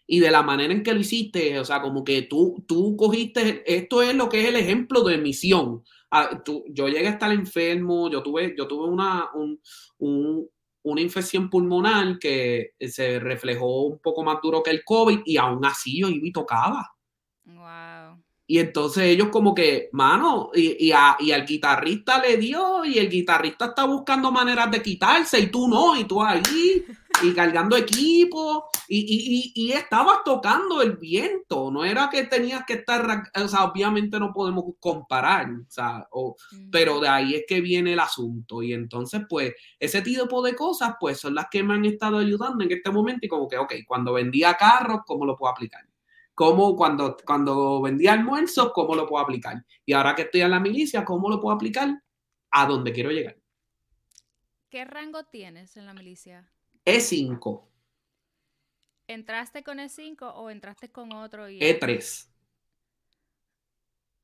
[0.04, 3.62] y de la manera en que lo hiciste, o sea, como que tú, tú cogiste,
[3.64, 5.84] esto es lo que es el ejemplo de misión.
[6.10, 9.30] Ah, yo llegué a estar enfermo, yo tuve, yo tuve una,
[10.90, 15.64] una infección pulmonar que se reflejó un poco más duro que el COVID y aún
[15.64, 16.94] así yo iba y tocaba.
[17.44, 18.22] Wow.
[18.50, 23.84] Y entonces ellos como que, mano, y, al guitarrista le dio y el guitarrista está
[23.84, 26.42] buscando maneras de quitarse y tú no, y tú ahí.
[27.22, 32.74] y cargando equipo y, y, y, estabas tocando el viento, no era que tenías que
[32.74, 36.06] estar, o sea, obviamente no podemos comparar, o sea,
[36.70, 40.94] pero de ahí es que viene el asunto y entonces pues ese tipo de cosas
[41.00, 43.74] pues son las que me han estado ayudando en este momento y como que, ok,
[43.86, 45.86] cuando vendía carros, ¿cómo lo puedo aplicar?
[46.34, 49.64] ¿Cómo cuando, cuando vendía almuerzos, cómo lo puedo aplicar?
[49.84, 52.00] Y ahora que estoy en la milicia, ¿cómo lo puedo aplicar?
[52.52, 53.36] A donde quiero llegar.
[54.70, 56.48] ¿Qué rango tienes en la milicia?
[56.88, 57.62] E5.
[59.06, 61.48] ¿Entraste con E5 o entraste con otro?
[61.48, 61.58] Y...
[61.60, 62.28] E3.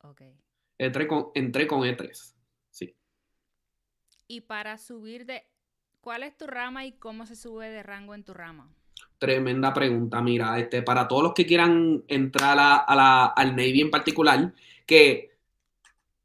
[0.03, 0.21] Ok.
[0.77, 2.33] Entré con, entré con E3.
[2.69, 2.95] Sí.
[4.27, 5.43] Y para subir de.
[6.01, 8.71] ¿Cuál es tu rama y cómo se sube de rango en tu rama?
[9.17, 10.21] Tremenda pregunta.
[10.21, 14.53] Mira, este, para todos los que quieran entrar a la, al Navy en particular,
[14.85, 15.31] que,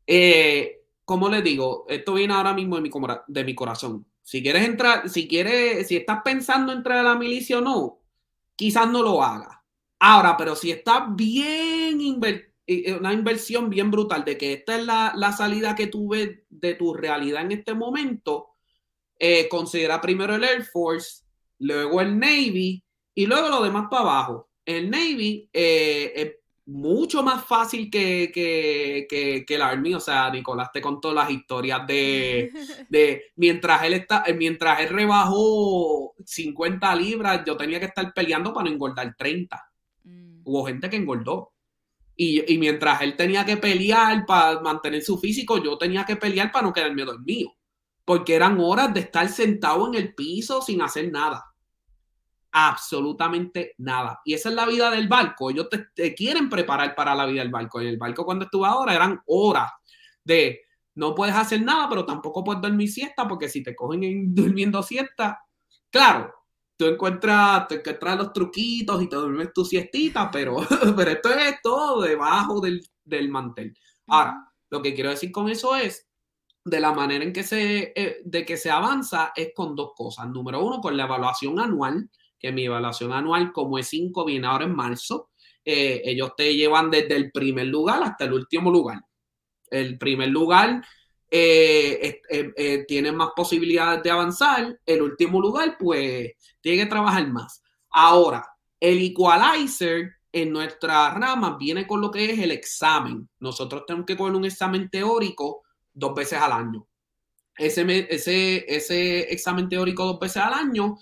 [0.06, 2.90] eh, como les digo, esto viene ahora mismo de mi,
[3.28, 4.06] de mi corazón.
[4.22, 8.00] Si quieres entrar, si quieres, si estás pensando entrar a la milicia o no,
[8.56, 9.64] quizás no lo haga.
[9.98, 12.00] Ahora, pero si estás bien
[12.66, 16.74] eh, una inversión bien brutal de que esta es la, salida que tú ves de
[16.74, 18.56] tu realidad en este momento,
[19.18, 21.24] eh, considera primero el Air Force,
[21.58, 22.82] luego el Navy
[23.14, 24.50] y luego lo demás para abajo.
[24.64, 26.39] El Navy eh,
[26.70, 29.06] mucho más fácil que, que,
[29.46, 29.94] que, el Army.
[29.94, 32.50] O sea, Nicolás te contó las historias de,
[32.88, 38.68] de mientras él está, mientras él rebajó 50 libras, yo tenía que estar peleando para
[38.68, 39.70] no engordar 30.
[40.04, 40.42] Mm.
[40.44, 41.52] Hubo gente que engordó.
[42.16, 46.52] Y, y, mientras él tenía que pelear para mantener su físico, yo tenía que pelear
[46.52, 47.54] para no quedarme dormido.
[48.04, 51.49] Porque eran horas de estar sentado en el piso sin hacer nada
[52.52, 54.20] absolutamente nada.
[54.24, 55.50] Y esa es la vida del barco.
[55.50, 57.80] Ellos te, quieren preparar para la vida del barco.
[57.80, 59.70] En el barco cuando estuve ahora eran horas
[60.24, 60.60] de
[60.94, 64.00] no puedes hacer nada, pero tampoco puedes dormir siesta, porque si te cogen
[64.34, 65.40] durmiendo siesta,
[65.90, 66.34] claro,
[66.76, 70.56] tú encuentras, te encuentras los truquitos y te duermes tu siestita, pero,
[70.96, 73.76] pero esto es todo debajo del, del mantel.
[74.08, 76.08] Ahora, lo que quiero decir con eso es
[76.64, 80.28] de la manera en que se, eh, de que se avanza es con dos cosas.
[80.28, 82.08] Número uno, con la evaluación anual,
[82.40, 85.30] que mi evaluación anual como es 5 viene ahora en marzo.
[85.64, 89.00] Eh, ellos te llevan desde el primer lugar hasta el último lugar.
[89.70, 90.82] El primer lugar
[91.30, 94.80] eh, eh, tiene más posibilidades de avanzar.
[94.86, 97.62] El último lugar, pues, tiene que trabajar más.
[97.90, 98.44] Ahora,
[98.80, 103.28] el equalizer en nuestra rama viene con lo que es el examen.
[103.38, 105.62] Nosotros tenemos que coger un examen teórico
[105.92, 106.86] dos veces al año.
[107.56, 110.96] Ese, ese, ese examen teórico dos veces al año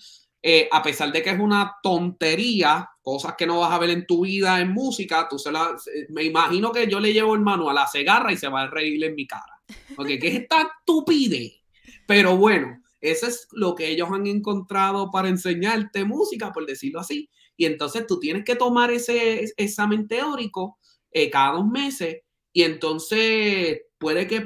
[0.51, 4.07] eh, a pesar de que es una tontería, cosas que no vas a ver en
[4.07, 5.77] tu vida en música, tú se la,
[6.09, 8.71] me imagino que yo le llevo el manual a la cegarra y se va a
[8.71, 9.61] reír en mi cara.
[9.95, 11.61] Porque ¿qué es esta estupidez?
[12.07, 17.29] Pero bueno, eso es lo que ellos han encontrado para enseñarte música, por decirlo así.
[17.55, 20.79] Y entonces tú tienes que tomar ese examen teórico
[21.11, 22.23] eh, cada dos meses
[22.59, 24.45] y entonces puede que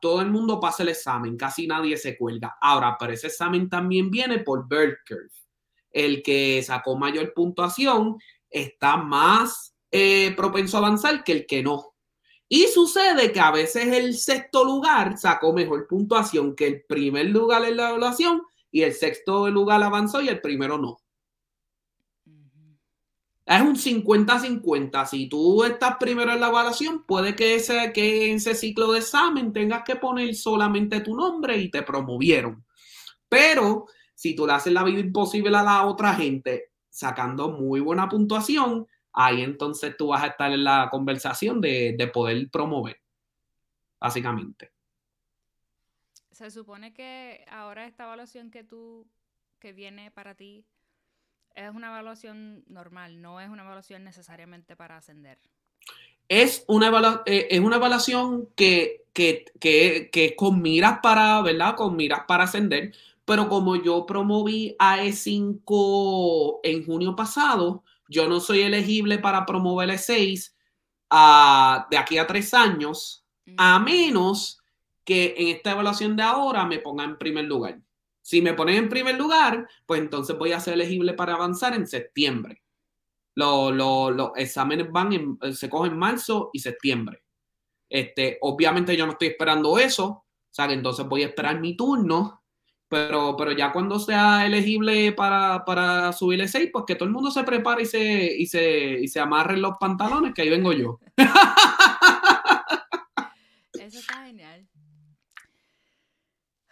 [0.00, 2.56] todo el mundo pase el examen, casi nadie se cuelga.
[2.62, 5.28] Ahora, pero ese examen también viene por Bell Curve.
[5.90, 8.16] El que sacó mayor puntuación
[8.48, 11.94] está más eh, propenso a avanzar que el que no.
[12.48, 17.66] Y sucede que a veces el sexto lugar sacó mejor puntuación que el primer lugar
[17.66, 20.96] en la evaluación y el sexto lugar avanzó y el primero no.
[23.46, 25.06] Es un 50-50.
[25.06, 28.98] Si tú estás primero en la evaluación, puede que, ese, que en ese ciclo de
[28.98, 32.66] examen tengas que poner solamente tu nombre y te promovieron.
[33.28, 33.86] Pero
[34.16, 38.88] si tú le haces la vida imposible a la otra gente sacando muy buena puntuación,
[39.12, 43.00] ahí entonces tú vas a estar en la conversación de, de poder promover,
[44.00, 44.72] básicamente.
[46.32, 49.06] Se supone que ahora esta evaluación que tú,
[49.60, 50.66] que viene para ti,
[51.56, 55.38] es una evaluación normal, no es una evaluación necesariamente para ascender.
[56.28, 61.74] Es una, eh, es una evaluación que, que, que, con miras para, ¿verdad?
[61.74, 62.92] Con miras para ascender,
[63.24, 69.88] pero como yo promoví a E5 en junio pasado, yo no soy elegible para promover
[69.88, 70.52] E6
[71.90, 73.24] de aquí a tres años,
[73.56, 74.60] a menos
[75.04, 77.80] que en esta evaluación de ahora me ponga en primer lugar.
[78.26, 81.86] Si me ponen en primer lugar, pues entonces voy a ser elegible para avanzar en
[81.86, 82.60] septiembre.
[83.36, 87.22] Los, exámenes van en, se cogen en marzo y septiembre.
[87.88, 91.76] Este, obviamente yo no estoy esperando eso, o sea que entonces voy a esperar mi
[91.76, 92.42] turno,
[92.88, 97.30] pero, pero ya cuando sea elegible para, para subirle 6, pues que todo el mundo
[97.30, 100.98] se prepare y se, y se, y se amarre los pantalones, que ahí vengo yo.
[103.72, 104.25] Eso está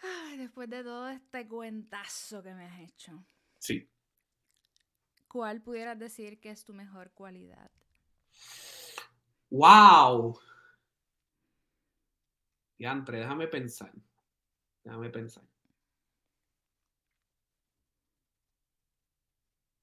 [0.05, 3.25] genial después de todo este cuentazo que me has hecho.
[3.59, 3.89] Sí.
[5.27, 7.71] ¿Cuál pudieras decir que es tu mejor cualidad?
[9.49, 10.39] ¡Wow!
[12.77, 13.91] Yantre, déjame pensar.
[14.83, 15.43] Déjame pensar.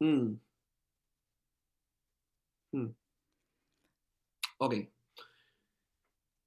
[0.00, 0.40] Mm.
[2.72, 2.94] Mm.
[4.58, 4.74] Ok.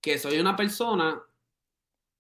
[0.02, 1.22] Que soy una persona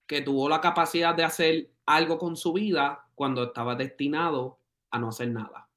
[0.08, 4.60] que tuvo la capacidad de hacer algo con su vida cuando estaba destinado
[4.92, 5.68] a no hacer nada.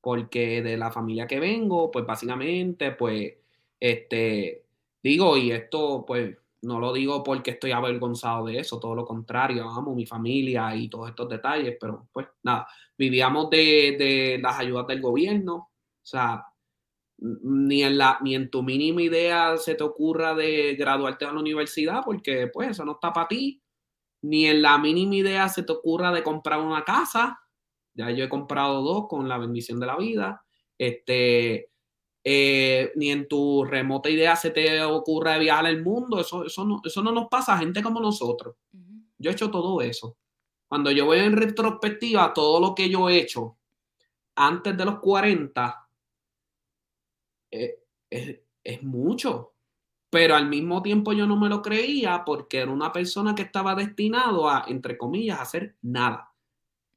[0.00, 3.34] Porque de la familia que vengo, pues básicamente, pues,
[3.78, 4.64] este,
[5.02, 9.68] digo, y esto, pues, no lo digo porque estoy avergonzado de eso, todo lo contrario,
[9.68, 14.86] amo mi familia y todos estos detalles, pero pues nada, vivíamos de, de las ayudas
[14.86, 15.70] del gobierno, o
[16.06, 16.44] sea,
[17.22, 21.40] ni en, la, ni en tu mínima idea se te ocurra de graduarte a la
[21.40, 23.62] universidad, porque pues eso no está para ti,
[24.22, 27.40] ni en la mínima idea se te ocurra de comprar una casa,
[27.94, 30.44] ya yo he comprado dos con la bendición de la vida,
[30.76, 31.70] este,
[32.24, 36.80] eh, ni en tu remota idea se te ocurra viajar al mundo, eso, eso, no,
[36.84, 38.56] eso no nos pasa a gente como nosotros.
[39.18, 40.16] Yo he hecho todo eso.
[40.66, 43.58] Cuando yo voy en retrospectiva, todo lo que yo he hecho
[44.34, 45.81] antes de los 40
[47.52, 47.78] eh,
[48.10, 49.54] es, es mucho,
[50.10, 53.74] pero al mismo tiempo yo no me lo creía porque era una persona que estaba
[53.74, 56.32] destinado a, entre comillas, hacer nada.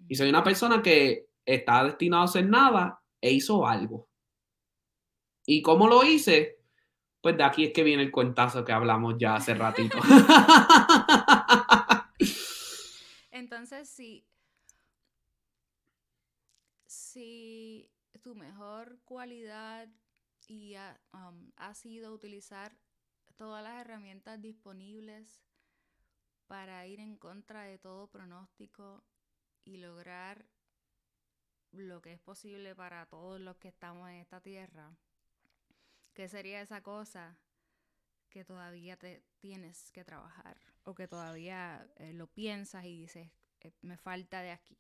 [0.08, 4.10] Y soy una persona que estaba destinado a hacer nada e hizo algo.
[5.46, 6.60] ¿Y cómo lo hice?
[7.22, 9.98] Pues de aquí es que viene el cuentazo que hablamos ya hace ratito.
[13.32, 14.26] Entonces, si,
[16.86, 17.90] si
[18.22, 19.88] tu mejor cualidad
[20.48, 20.76] y
[21.14, 22.78] um, ha sido utilizar
[23.36, 25.42] todas las herramientas disponibles
[26.48, 29.04] para ir en contra de todo pronóstico
[29.64, 30.46] y lograr
[31.72, 34.96] lo que es posible para todos los que estamos en esta tierra,
[36.16, 37.38] ¿Qué sería esa cosa
[38.30, 43.30] que todavía te tienes que trabajar o que todavía eh, lo piensas y dices,
[43.60, 44.78] eh, me falta de aquí,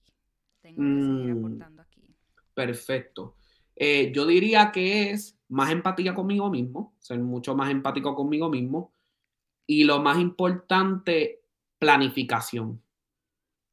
[0.62, 1.38] tengo que seguir mm.
[1.38, 2.16] aportando aquí?
[2.54, 3.36] Perfecto.
[3.76, 8.94] Eh, yo diría que es más empatía conmigo mismo, ser mucho más empático conmigo mismo
[9.68, 11.42] y lo más importante,
[11.80, 12.82] planificación.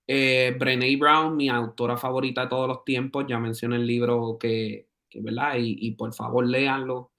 [0.06, 4.88] Eh, Brené Brown, mi autora favorita de todos los tiempos, ya mencioné el libro que,
[5.14, 5.54] ¿verdad?
[5.58, 7.12] Y, por favor léanlo,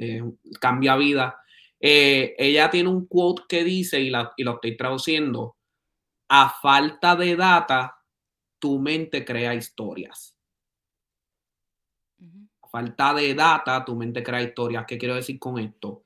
[0.60, 1.44] cambia vida.
[1.86, 5.58] Eh, ella tiene un quote que dice, y, lo estoy traduciendo,
[6.30, 7.98] a falta de data,
[8.58, 10.33] tu mente crea historias.
[12.74, 14.84] Falta de data, tu mente crea historias.
[14.88, 16.06] ¿Qué quiero decir con esto?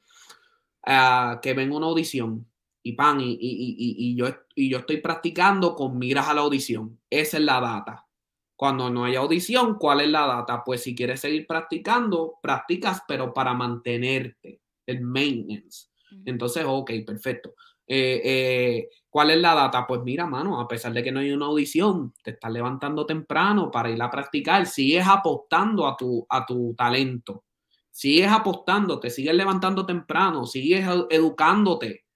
[0.85, 2.45] Ah, que ven una audición
[2.83, 6.99] y pan, y, y, yo, y yo estoy practicando con miras a la audición.
[7.09, 8.05] Esa es la data.
[8.53, 10.61] Cuando no hay audición, ¿cuál es la data?
[10.65, 15.87] Pues si quieres seguir practicando, practicas, pero para mantenerte, el maintenance.
[16.25, 17.55] Entonces, ok, perfecto.
[17.87, 19.87] Eh, eh, ¿Cuál es la data?
[19.87, 23.71] Pues mira, mano, a pesar de que no hay una audición, te estás levantando temprano
[23.71, 27.45] para ir a practicar, sigues apostando a tu, a tu talento,
[27.89, 32.07] sigues apostando, te sigues levantando temprano, sigues educándote,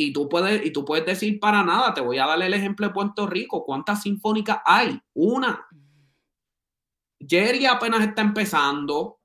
[0.00, 2.86] y tú puedes, y tú puedes decir para nada, te voy a dar el ejemplo
[2.86, 3.64] de Puerto Rico.
[3.64, 4.96] ¿Cuántas sinfónicas hay?
[5.14, 5.66] Una.
[7.18, 9.18] Jerry apenas está empezando.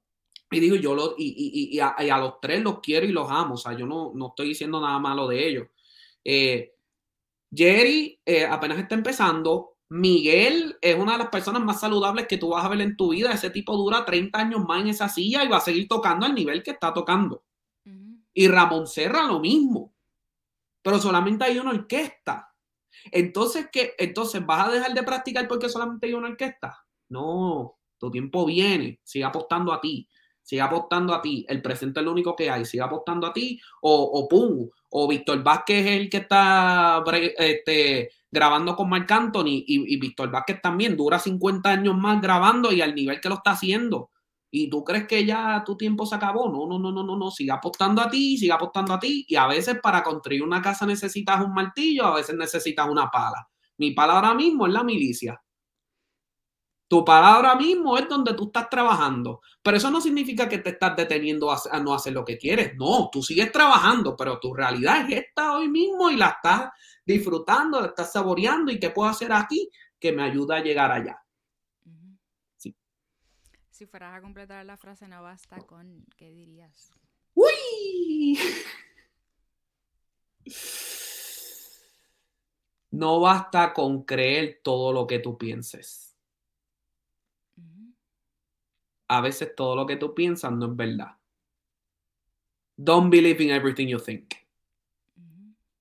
[0.50, 3.54] Y digo, yo lo, y, a, los tres los quiero y los amo.
[3.54, 5.68] O sea, yo no, no estoy diciendo nada malo de ellos.
[6.24, 6.74] Eh,
[7.54, 9.78] Jerry eh, apenas está empezando.
[9.90, 13.12] Miguel es una de las personas más saludables que tú vas a ver en tu
[13.12, 13.32] vida.
[13.32, 16.34] Ese tipo dura 30 años más en esa silla y va a seguir tocando al
[16.34, 17.44] nivel que está tocando.
[18.34, 19.94] Y Ramón Serra lo mismo
[20.84, 22.54] pero solamente hay una orquesta.
[23.06, 23.96] Entonces, ¿qué?
[23.98, 26.86] Entonces, ¿vas a dejar de practicar porque solamente hay una orquesta?
[27.10, 30.08] No, tu tiempo viene, sigue apostando a ti,
[30.54, 33.60] sigue apostando a ti, el presente es lo único que hay, sigue apostando a ti,
[33.82, 37.04] o, pum, o Víctor Vázquez es el que está
[37.40, 42.72] este, grabando con Marc Anthony, y, y Víctor Vázquez también dura 50 años más grabando
[42.72, 44.12] y al nivel que lo está haciendo
[44.52, 46.48] y tú crees que ya tu tiempo se acabó.
[46.48, 47.32] No, no, no, no, no, no.
[47.32, 49.26] Sigue apostando a ti, sigue apostando a ti.
[49.28, 53.50] Y a veces para construir una casa necesitas un martillo, a veces necesitas una pala.
[53.80, 55.43] Mi pala ahora mismo es la milicia.
[56.88, 59.42] Tu pala ahora mismo es donde tú estás trabajando.
[59.62, 62.76] Pero eso no significa que te estás deteniendo a, no hacer lo que quieres.
[62.76, 66.70] No, tú sigues trabajando, pero tu realidad es esta hoy mismo y la estás
[67.06, 68.72] disfrutando, la estás saboreando.
[68.72, 69.70] ¿Y qué puedo hacer aquí?
[70.00, 71.24] Que me ayuda a llegar allá
[73.74, 76.92] si fueras a completar la frase no basta con, ¿qué dirías?
[77.34, 78.40] ¡Uy!
[82.92, 86.13] no basta con creer todo lo que tú pienses.
[89.08, 91.18] A veces todo lo que tú piensas no es verdad.
[92.76, 94.34] Don't believe in everything you think.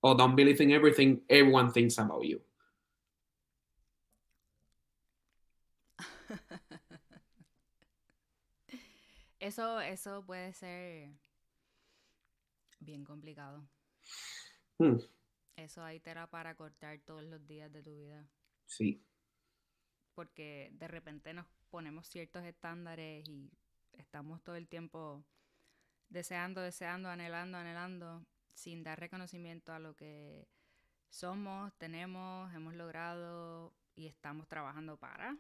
[0.00, 2.42] O don't believe in everything everyone thinks about you.
[9.42, 11.10] Eso, eso puede ser
[12.78, 13.68] bien complicado.
[14.78, 14.98] Hmm.
[15.56, 18.24] Eso ahí te era para cortar todos los días de tu vida.
[18.66, 19.04] Sí.
[20.14, 23.50] Porque de repente nos ponemos ciertos estándares y
[23.94, 25.24] estamos todo el tiempo
[26.10, 30.46] deseando, deseando, anhelando, anhelando, sin dar reconocimiento a lo que
[31.08, 35.34] somos, tenemos, hemos logrado y estamos trabajando para.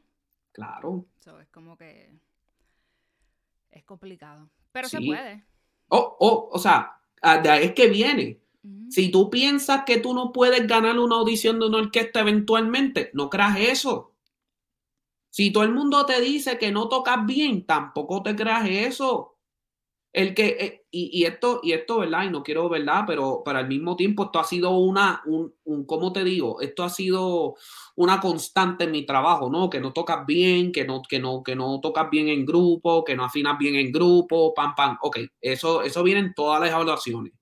[0.52, 1.04] Claro.
[1.20, 2.18] Eso es como que
[3.70, 4.48] es complicado.
[4.72, 5.44] Pero se puede.
[5.88, 6.98] Oh, oh, o sea,
[7.42, 8.40] de ahí es que viene.
[8.88, 13.28] Si tú piensas que tú no puedes ganar una audición de una orquesta eventualmente, no
[13.28, 14.11] creas eso.
[15.32, 19.38] Si todo el mundo te dice que no tocas bien, tampoco te creas eso.
[20.12, 22.24] El que, eh, y, esto, y esto, ¿verdad?
[22.26, 23.04] Y no quiero, ¿verdad?
[23.06, 26.60] Pero, para al mismo tiempo esto ha sido una, un, un, ¿cómo te digo?
[26.60, 27.54] Esto ha sido
[27.96, 29.70] una constante en mi trabajo, ¿no?
[29.70, 33.16] Que no tocas bien, que no, que no, que no tocas bien en grupo, que
[33.16, 34.98] no afinas bien en grupo, pam, pam.
[35.02, 37.32] Ok, eso, eso viene en todas las evaluaciones.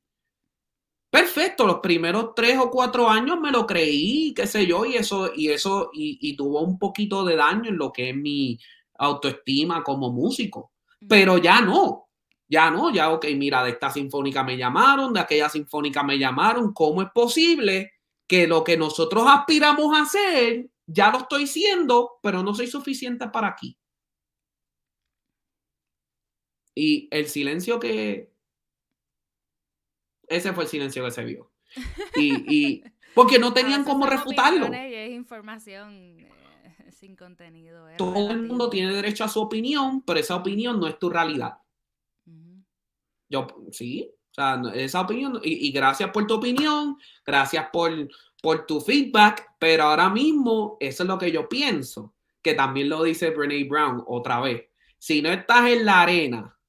[1.11, 5.33] Perfecto, los primeros tres o cuatro años me lo creí, qué sé yo, y eso,
[5.35, 8.59] y eso, y, y tuvo un poquito de daño en lo que es mi
[8.97, 10.73] autoestima como músico.
[11.09, 12.09] Pero ya no,
[12.49, 16.73] ya no, ya, ok, mira, de esta sinfónica me llamaron, de aquella sinfónica me llamaron.
[16.73, 17.93] ¿Cómo es posible
[18.29, 23.29] que lo que nosotros aspiramos a hacer, ya lo estoy siendo, pero no soy suficiente
[23.29, 23.77] para aquí?
[26.75, 28.30] Y el silencio que...
[30.31, 31.51] Ese fue el silencio que se vio.
[32.17, 32.83] Y,
[33.15, 34.67] porque no tenían cómo refutarlo.
[34.73, 37.87] es información eh, sin contenido.
[37.99, 41.59] Todo el mundo tiene derecho a su opinión, pero esa opinión no es tu realidad.
[43.29, 47.93] Yo, sí, o sea, esa opinión, y, gracias por tu opinión, gracias por,
[48.43, 53.03] por tu feedback, pero ahora mismo eso es lo que yo pienso, que también lo
[53.03, 54.65] dice Brene Brown otra vez.
[54.99, 56.60] Si no estás en la arena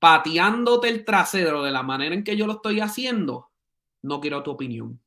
[0.00, 3.52] pateándote el trasero de la manera en que yo lo estoy haciendo,
[4.02, 5.00] no quiero tu opinión.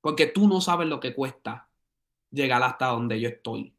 [0.00, 1.68] Porque tú no sabes lo que cuesta
[2.32, 3.76] llegar hasta donde yo estoy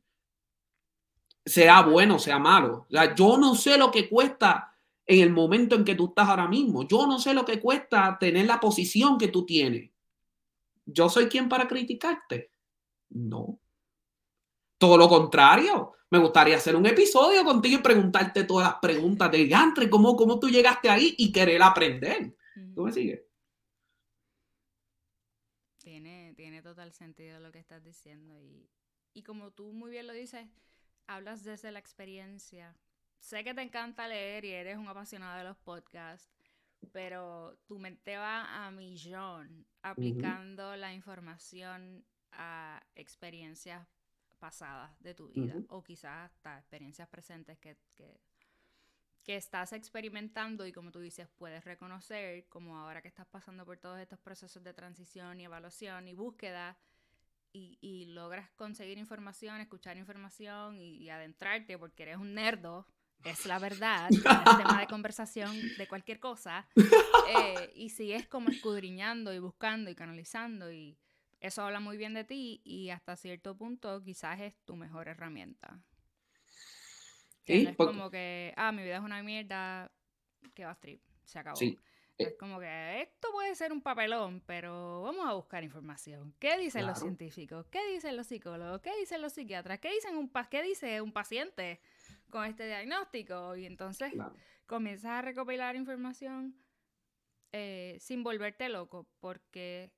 [1.45, 2.87] sea bueno, sea malo.
[3.15, 4.75] Yo no sé lo que cuesta
[5.05, 6.87] en el momento en que tú estás ahora mismo.
[6.87, 9.91] Yo no sé lo que cuesta tener la posición que tú tienes.
[10.85, 12.51] ¿Yo soy quien para criticarte?
[13.09, 13.59] No.
[14.81, 15.93] Todo lo contrario.
[16.09, 20.39] Me gustaría hacer un episodio contigo y preguntarte todas las preguntas de Gantre, cómo, cómo
[20.39, 22.35] tú llegaste ahí y querer aprender.
[22.73, 23.21] ¿Tú me sigues?
[25.77, 28.67] Tiene, tiene total sentido lo que estás diciendo y,
[29.13, 30.47] y como tú muy bien lo dices,
[31.05, 32.75] hablas desde la experiencia.
[33.19, 36.33] Sé que te encanta leer y eres un apasionado de los podcasts,
[36.91, 43.87] pero tu mente va a millón aplicando la información a experiencias
[44.41, 48.19] pasadas de tu vida o quizás hasta experiencias presentes que, que,
[49.23, 53.77] que, estás experimentando y como tú dices puedes reconocer como ahora que estás pasando por
[53.77, 56.75] todos estos procesos de transición y evaluación y búsqueda
[57.53, 62.87] y, logras conseguir información, escuchar información y, adentrarte porque eres un nerdo,
[63.23, 69.33] es la verdad, es tema de conversación de cualquier cosa, eh, y sigues como escudriñando
[69.33, 70.97] y buscando y canalizando y
[71.41, 75.81] eso habla muy bien de ti y hasta cierto punto quizás es tu mejor herramienta.
[77.45, 79.91] es como que, ah, mi vida es una mierda,
[80.53, 81.59] que va a strip, se acabó.
[82.17, 86.35] Es como que esto puede ser un papelón, pero vamos a buscar información.
[86.37, 87.65] ¿Qué dicen los científicos?
[87.71, 88.79] ¿Qué dicen los psicólogos?
[88.81, 89.79] ¿Qué dicen los psiquiatras?
[89.79, 91.81] ¿Qué, dicen un ¿Qué dice un paciente
[92.29, 93.55] con este diagnóstico?
[93.55, 94.13] Y entonces
[94.67, 96.55] comienzas a recopilar información
[97.51, 99.91] eh, sin volverte loco, porque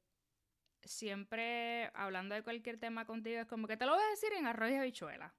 [0.86, 4.46] siempre hablando de cualquier tema contigo es como que te lo voy a decir en
[4.46, 5.34] arroz y habichuela.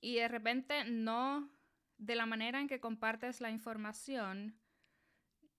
[0.00, 1.50] Y de repente no
[1.98, 4.58] de la manera en que compartes la información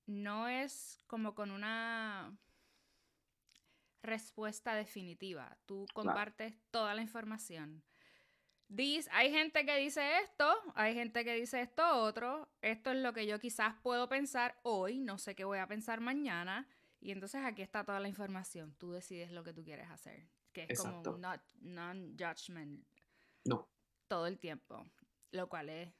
[0.06, 2.38] no es como con una
[4.01, 5.58] respuesta definitiva.
[5.66, 7.84] Tú compartes toda la información.
[8.68, 13.14] Dice, hay gente que dice esto, hay gente que dice esto otro, esto es lo
[13.14, 16.68] que yo quizás puedo pensar hoy, no sé qué voy a pensar mañana,
[17.04, 20.68] y entonces aquí está toda la información, tú decides lo que tú quieres hacer, que
[20.70, 21.04] es como
[21.60, 22.88] non-judgment
[23.43, 23.70] no.
[24.08, 24.86] todo el tiempo,
[25.32, 25.93] lo cual es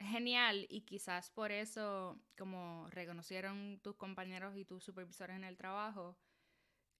[0.00, 0.66] genial.
[0.70, 6.16] Y quizás por eso, como reconocieron tus compañeros y tus supervisores en el trabajo,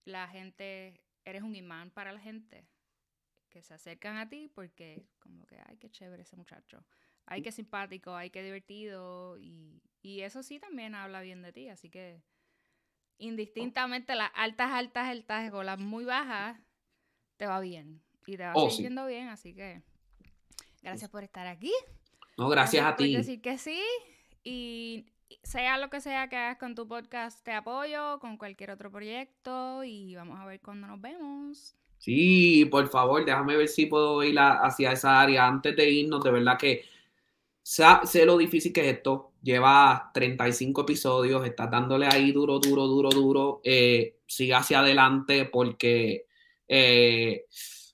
[0.05, 2.69] la gente, eres un imán para la gente
[3.49, 6.85] que se acercan a ti porque como que, ay, qué chévere ese muchacho,
[7.25, 11.69] ay, qué simpático, ay, qué divertido y, y eso sí también habla bien de ti,
[11.69, 12.21] así que
[13.17, 16.59] indistintamente las altas, altas, altas o las muy bajas,
[17.37, 19.81] te va bien y te va oh, sintiendo bien, así que
[20.81, 21.71] gracias por estar aquí.
[22.37, 23.13] No, gracias, a ti.
[23.13, 23.81] Por decir que sí
[24.43, 25.05] y
[25.43, 29.83] sea lo que sea que hagas con tu podcast, te apoyo con cualquier otro proyecto
[29.83, 31.75] y vamos a ver cuándo nos vemos.
[31.97, 36.21] Sí, por favor, déjame ver si puedo ir hacia esa área antes de irnos.
[36.23, 36.83] De verdad que
[37.63, 39.31] sé lo difícil que es esto.
[39.41, 43.61] Lleva 35 episodios, estás dándole ahí duro, duro, duro, duro.
[43.63, 46.27] Eh, siga hacia adelante porque
[46.67, 47.45] eh,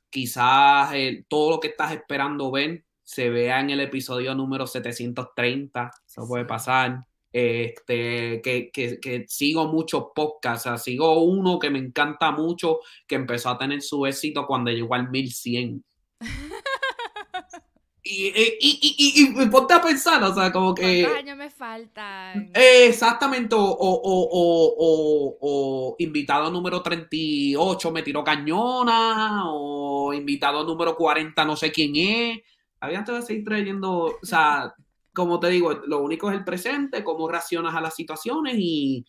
[0.09, 0.93] quizás
[1.27, 5.91] todo lo que estás esperando ver se vea en el episodio número 730.
[6.05, 7.05] Eso puede pasar.
[7.31, 13.57] Este, que, que, sigo muchos podcasts, sigo uno que me encanta mucho, que empezó a
[13.57, 15.83] tener su éxito cuando llegó al 1100.
[18.01, 21.01] y, y, y, y, ponte a pensar, o sea, como que...
[21.01, 22.51] ¿Cuántos años me faltan?
[22.53, 31.55] exactamente, o, o, o, invitado número 38 me tiró cañona, o invitado número 40 no
[31.55, 32.39] sé quién es.
[32.79, 34.73] Había que seguir trayendo, o sea,
[35.13, 39.05] como te digo, lo único es el presente, cómo reaccionas a las situaciones y,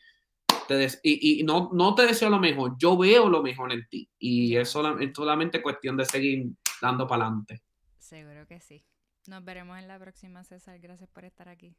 [0.67, 4.57] te y, no, no, te deseo lo mejor, yo veo lo mejor en ti y
[4.57, 6.47] es, es solamente cuestión de seguir
[6.83, 7.63] dando para adelante.
[8.11, 8.85] Seguro que sí.
[9.29, 10.81] Nos veremos en la próxima, César.
[10.81, 11.77] Gracias por estar aquí.